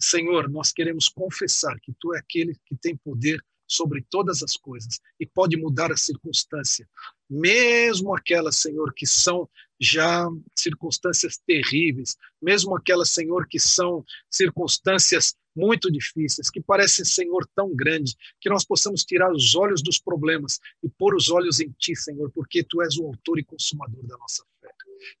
Senhor, 0.00 0.48
nós 0.48 0.72
queremos 0.72 1.08
confessar 1.08 1.78
que 1.80 1.92
tu 1.98 2.14
é 2.14 2.18
aquele 2.18 2.54
que 2.66 2.76
tem 2.76 2.96
poder 2.96 3.42
sobre 3.66 4.04
todas 4.08 4.42
as 4.42 4.56
coisas 4.56 4.98
e 5.20 5.26
pode 5.26 5.56
mudar 5.56 5.92
a 5.92 5.96
circunstância, 5.96 6.88
mesmo 7.28 8.14
aquelas, 8.14 8.56
Senhor, 8.56 8.94
que 8.94 9.06
são 9.06 9.48
já 9.78 10.26
circunstâncias 10.56 11.38
terríveis, 11.46 12.16
mesmo 12.40 12.74
aquelas, 12.74 13.10
Senhor, 13.10 13.46
que 13.46 13.60
são 13.60 14.04
circunstâncias 14.30 15.36
muito 15.58 15.90
difíceis, 15.90 16.48
que 16.50 16.60
parecem, 16.60 17.04
Senhor, 17.04 17.46
tão 17.54 17.74
grandes, 17.74 18.14
que 18.40 18.48
nós 18.48 18.64
possamos 18.64 19.04
tirar 19.04 19.32
os 19.32 19.56
olhos 19.56 19.82
dos 19.82 19.98
problemas 19.98 20.60
e 20.82 20.88
pôr 20.88 21.16
os 21.16 21.28
olhos 21.28 21.58
em 21.58 21.74
Ti, 21.78 21.96
Senhor, 21.96 22.30
porque 22.30 22.62
Tu 22.62 22.80
és 22.82 22.96
o 22.96 23.06
autor 23.06 23.38
e 23.38 23.44
consumador 23.44 24.06
da 24.06 24.16
nossa 24.16 24.44
fé. 24.60 24.68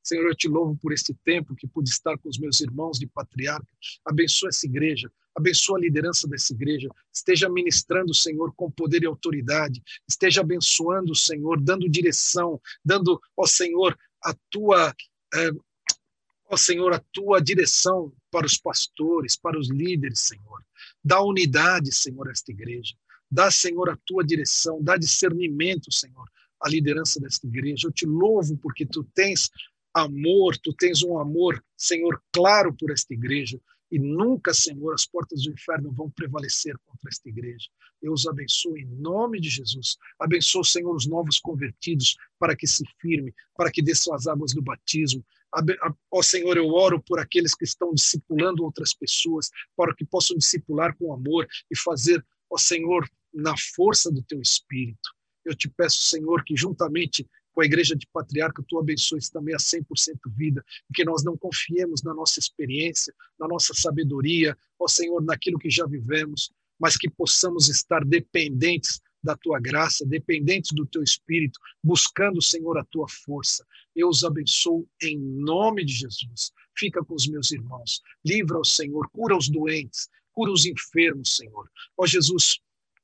Senhor, 0.02 0.28
eu 0.28 0.34
te 0.34 0.48
louvo 0.48 0.76
por 0.76 0.92
este 0.92 1.14
tempo 1.24 1.54
que 1.54 1.66
pude 1.66 1.90
estar 1.90 2.16
com 2.18 2.28
os 2.28 2.38
meus 2.38 2.60
irmãos 2.60 2.98
de 2.98 3.06
patriarca. 3.06 3.68
Abençoa 4.04 4.48
essa 4.48 4.66
igreja, 4.66 5.10
abençoa 5.34 5.78
a 5.78 5.80
liderança 5.80 6.28
dessa 6.28 6.52
igreja. 6.52 6.88
Esteja 7.12 7.48
ministrando, 7.48 8.14
Senhor, 8.14 8.52
com 8.54 8.70
poder 8.70 9.02
e 9.02 9.06
autoridade. 9.06 9.82
Esteja 10.08 10.40
abençoando, 10.40 11.14
Senhor, 11.14 11.60
dando 11.60 11.88
direção, 11.88 12.60
dando, 12.84 13.20
ó 13.36 13.46
Senhor, 13.46 13.96
a 14.22 14.34
tua. 14.50 14.94
É, 15.34 15.50
ó 16.48 16.56
Senhor, 16.56 16.92
a 16.92 16.98
tua 17.12 17.40
direção 17.40 18.12
para 18.30 18.46
os 18.46 18.56
pastores, 18.56 19.36
para 19.36 19.58
os 19.58 19.68
líderes, 19.68 20.20
Senhor. 20.20 20.64
Dá 21.04 21.22
unidade, 21.22 21.94
Senhor, 21.94 22.28
a 22.28 22.32
esta 22.32 22.50
igreja. 22.50 22.94
Dá, 23.30 23.50
Senhor, 23.50 23.90
a 23.90 23.98
tua 24.06 24.24
direção, 24.24 24.82
dá 24.82 24.96
discernimento, 24.96 25.92
Senhor, 25.92 26.24
à 26.60 26.68
liderança 26.68 27.20
desta 27.20 27.46
igreja. 27.46 27.86
Eu 27.86 27.92
te 27.92 28.06
louvo 28.06 28.56
porque 28.56 28.86
tu 28.86 29.04
tens 29.14 29.50
amor, 29.92 30.56
tu 30.56 30.72
tens 30.72 31.02
um 31.02 31.18
amor, 31.18 31.62
Senhor, 31.76 32.22
claro 32.32 32.74
por 32.74 32.90
esta 32.90 33.12
igreja. 33.12 33.60
E 33.90 33.98
nunca, 33.98 34.52
Senhor, 34.52 34.92
as 34.92 35.06
portas 35.06 35.42
do 35.42 35.50
inferno 35.50 35.90
vão 35.90 36.10
prevalecer 36.10 36.76
contra 36.84 37.08
esta 37.08 37.28
igreja. 37.28 37.68
Eu 38.02 38.12
os 38.12 38.26
abençoo 38.26 38.76
em 38.76 38.84
nome 38.84 39.40
de 39.40 39.48
Jesus. 39.48 39.96
Abençoo, 40.18 40.62
Senhor, 40.62 40.94
os 40.94 41.06
novos 41.06 41.40
convertidos 41.40 42.16
para 42.38 42.54
que 42.54 42.66
se 42.66 42.84
firme, 43.00 43.34
para 43.56 43.70
que 43.70 43.82
desçam 43.82 44.14
as 44.14 44.26
águas 44.26 44.52
do 44.52 44.60
batismo. 44.60 45.24
Ó 46.10 46.22
Senhor, 46.22 46.56
eu 46.56 46.68
oro 46.68 47.02
por 47.02 47.18
aqueles 47.18 47.54
que 47.54 47.64
estão 47.64 47.92
discipulando 47.94 48.64
outras 48.64 48.92
pessoas, 48.92 49.50
para 49.76 49.94
que 49.94 50.04
possam 50.04 50.36
discipular 50.36 50.96
com 50.96 51.12
amor 51.12 51.46
e 51.70 51.76
fazer, 51.76 52.24
ó 52.50 52.58
Senhor, 52.58 53.08
na 53.32 53.54
força 53.74 54.10
do 54.10 54.22
teu 54.22 54.40
espírito. 54.40 55.10
Eu 55.44 55.54
te 55.54 55.68
peço, 55.68 56.00
Senhor, 56.02 56.44
que 56.44 56.56
juntamente 56.56 57.26
com 57.58 57.62
a 57.62 57.64
igreja 57.64 57.96
de 57.96 58.06
patriarca, 58.12 58.62
tu 58.68 58.78
abençoes 58.78 59.28
também 59.28 59.52
a 59.52 59.58
100% 59.58 59.82
vida, 60.36 60.64
que 60.94 61.04
nós 61.04 61.24
não 61.24 61.36
confiemos 61.36 62.04
na 62.04 62.14
nossa 62.14 62.38
experiência, 62.38 63.12
na 63.36 63.48
nossa 63.48 63.74
sabedoria, 63.74 64.56
ó 64.78 64.86
Senhor, 64.86 65.20
naquilo 65.24 65.58
que 65.58 65.68
já 65.68 65.84
vivemos, 65.84 66.52
mas 66.78 66.96
que 66.96 67.10
possamos 67.10 67.68
estar 67.68 68.04
dependentes 68.04 69.00
da 69.22 69.36
tua 69.36 69.60
graça, 69.60 70.06
dependentes 70.06 70.70
do 70.72 70.86
teu 70.86 71.02
espírito, 71.02 71.58
buscando, 71.82 72.40
Senhor, 72.40 72.78
a 72.78 72.84
tua 72.84 73.06
força. 73.08 73.66
Eu 73.94 74.08
os 74.08 74.24
abençoo 74.24 74.88
em 75.02 75.18
nome 75.18 75.84
de 75.84 75.92
Jesus. 75.92 76.52
Fica 76.76 77.04
com 77.04 77.14
os 77.14 77.26
meus 77.26 77.50
irmãos. 77.50 78.00
Livra 78.24 78.58
o 78.58 78.64
Senhor, 78.64 79.08
cura 79.10 79.36
os 79.36 79.48
doentes, 79.48 80.08
cura 80.32 80.52
os 80.52 80.64
enfermos, 80.66 81.36
Senhor. 81.36 81.68
Ó 81.96 82.06
Jesus, 82.06 82.60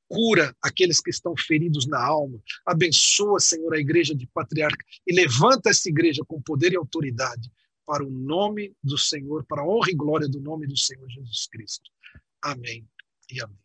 cura 0.08 0.54
aqueles 0.62 1.00
que 1.00 1.10
estão 1.10 1.34
feridos 1.36 1.86
na 1.86 2.00
alma. 2.00 2.40
Abençoa, 2.64 3.40
Senhor, 3.40 3.74
a 3.74 3.78
igreja 3.78 4.14
de 4.14 4.26
patriarca 4.28 4.84
e 5.06 5.14
levanta 5.14 5.70
essa 5.70 5.88
igreja 5.88 6.22
com 6.24 6.40
poder 6.40 6.72
e 6.72 6.76
autoridade 6.76 7.50
para 7.86 8.04
o 8.04 8.10
nome 8.10 8.74
do 8.82 8.96
Senhor, 8.96 9.44
para 9.44 9.62
a 9.62 9.66
honra 9.66 9.90
e 9.90 9.94
glória 9.94 10.28
do 10.28 10.40
nome 10.40 10.66
do 10.66 10.76
Senhor 10.76 11.08
Jesus 11.10 11.46
Cristo. 11.48 11.90
Amém 12.42 12.86
e 13.30 13.40
amém. 13.42 13.63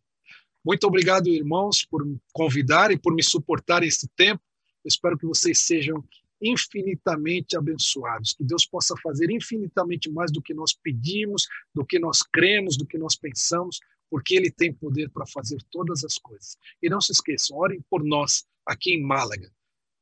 Muito 0.63 0.85
obrigado, 0.85 1.27
irmãos, 1.27 1.85
por 1.85 2.05
me 2.05 2.19
convidar 2.33 2.91
e 2.91 2.97
por 2.97 3.13
me 3.13 3.23
suportar 3.23 3.83
esse 3.83 4.07
tempo. 4.09 4.41
Eu 4.83 4.89
espero 4.89 5.17
que 5.17 5.25
vocês 5.25 5.59
sejam 5.59 6.03
infinitamente 6.41 7.57
abençoados, 7.57 8.33
que 8.33 8.43
Deus 8.43 8.65
possa 8.65 8.95
fazer 9.03 9.29
infinitamente 9.29 10.09
mais 10.09 10.31
do 10.31 10.41
que 10.41 10.53
nós 10.53 10.73
pedimos, 10.73 11.47
do 11.73 11.85
que 11.85 11.99
nós 11.99 12.23
cremos, 12.23 12.77
do 12.77 12.85
que 12.85 12.97
nós 12.97 13.15
pensamos, 13.15 13.79
porque 14.09 14.35
Ele 14.35 14.49
tem 14.49 14.73
poder 14.73 15.09
para 15.09 15.25
fazer 15.27 15.61
todas 15.69 16.03
as 16.03 16.17
coisas. 16.17 16.57
E 16.81 16.89
não 16.89 17.01
se 17.01 17.11
esqueçam, 17.11 17.57
orem 17.57 17.81
por 17.89 18.03
nós 18.03 18.45
aqui 18.65 18.93
em 18.93 19.01
Málaga. 19.01 19.51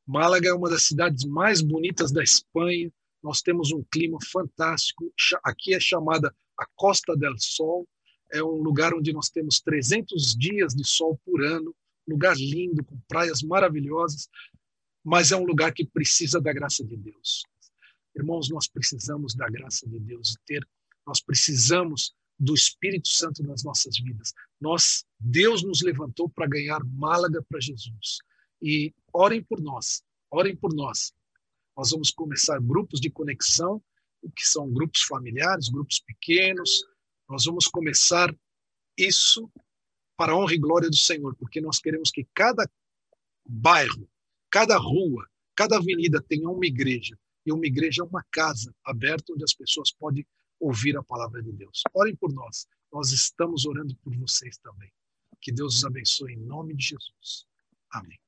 Málaga 0.06 0.48
é 0.48 0.54
uma 0.54 0.70
das 0.70 0.84
cidades 0.84 1.24
mais 1.24 1.60
bonitas 1.60 2.10
da 2.10 2.22
Espanha. 2.22 2.90
Nós 3.22 3.42
temos 3.42 3.72
um 3.72 3.84
clima 3.90 4.18
fantástico. 4.30 5.12
Aqui 5.44 5.74
é 5.74 5.80
chamada 5.80 6.34
a 6.58 6.66
Costa 6.74 7.16
del 7.16 7.34
Sol. 7.38 7.86
É 8.32 8.42
um 8.42 8.62
lugar 8.62 8.94
onde 8.94 9.12
nós 9.12 9.28
temos 9.28 9.60
300 9.60 10.36
dias 10.36 10.74
de 10.74 10.86
sol 10.86 11.18
por 11.24 11.44
ano. 11.44 11.74
Lugar 12.06 12.36
lindo, 12.36 12.84
com 12.84 12.98
praias 13.08 13.42
maravilhosas. 13.42 14.28
Mas 15.04 15.32
é 15.32 15.36
um 15.36 15.44
lugar 15.44 15.72
que 15.72 15.86
precisa 15.86 16.40
da 16.40 16.52
graça 16.52 16.84
de 16.84 16.96
Deus. 16.96 17.42
Irmãos, 18.14 18.48
nós 18.50 18.66
precisamos 18.66 19.34
da 19.34 19.48
graça 19.48 19.88
de 19.88 19.98
Deus 19.98 20.36
ter. 20.44 20.66
Nós 21.06 21.20
precisamos 21.20 22.14
do 22.38 22.54
Espírito 22.54 23.08
Santo 23.08 23.42
nas 23.42 23.64
nossas 23.64 23.98
vidas. 23.98 24.32
Nós, 24.60 25.04
Deus 25.18 25.62
nos 25.62 25.82
levantou 25.82 26.28
para 26.28 26.46
ganhar 26.46 26.84
Málaga 26.84 27.44
para 27.48 27.60
Jesus. 27.60 28.18
E 28.62 28.94
orem 29.12 29.42
por 29.42 29.60
nós, 29.60 30.02
orem 30.30 30.54
por 30.54 30.72
nós. 30.74 31.12
Nós 31.76 31.90
vamos 31.90 32.10
começar 32.10 32.60
grupos 32.60 33.00
de 33.00 33.10
conexão, 33.10 33.82
que 34.34 34.44
são 34.44 34.68
grupos 34.72 35.02
familiares, 35.02 35.68
grupos 35.68 36.00
pequenos. 36.00 36.84
Nós 37.28 37.44
vamos 37.44 37.68
começar 37.68 38.34
isso 38.96 39.50
para 40.16 40.32
a 40.32 40.36
honra 40.36 40.54
e 40.54 40.58
glória 40.58 40.88
do 40.88 40.96
Senhor, 40.96 41.34
porque 41.36 41.60
nós 41.60 41.78
queremos 41.78 42.10
que 42.10 42.26
cada 42.34 42.68
bairro, 43.46 44.08
cada 44.50 44.76
rua, 44.76 45.28
cada 45.54 45.76
avenida 45.76 46.20
tenha 46.22 46.48
uma 46.48 46.66
igreja. 46.66 47.18
E 47.46 47.52
uma 47.52 47.66
igreja 47.66 48.02
é 48.02 48.04
uma 48.04 48.24
casa 48.30 48.74
aberta 48.84 49.32
onde 49.32 49.44
as 49.44 49.54
pessoas 49.54 49.90
podem 49.92 50.26
ouvir 50.60 50.96
a 50.96 51.02
palavra 51.02 51.42
de 51.42 51.52
Deus. 51.52 51.82
Orem 51.94 52.16
por 52.16 52.32
nós. 52.32 52.66
Nós 52.92 53.12
estamos 53.12 53.64
orando 53.64 53.94
por 53.96 54.14
vocês 54.16 54.58
também. 54.58 54.90
Que 55.40 55.52
Deus 55.52 55.76
os 55.76 55.84
abençoe 55.84 56.32
em 56.32 56.38
nome 56.38 56.74
de 56.74 56.84
Jesus. 56.84 57.46
Amém. 57.90 58.18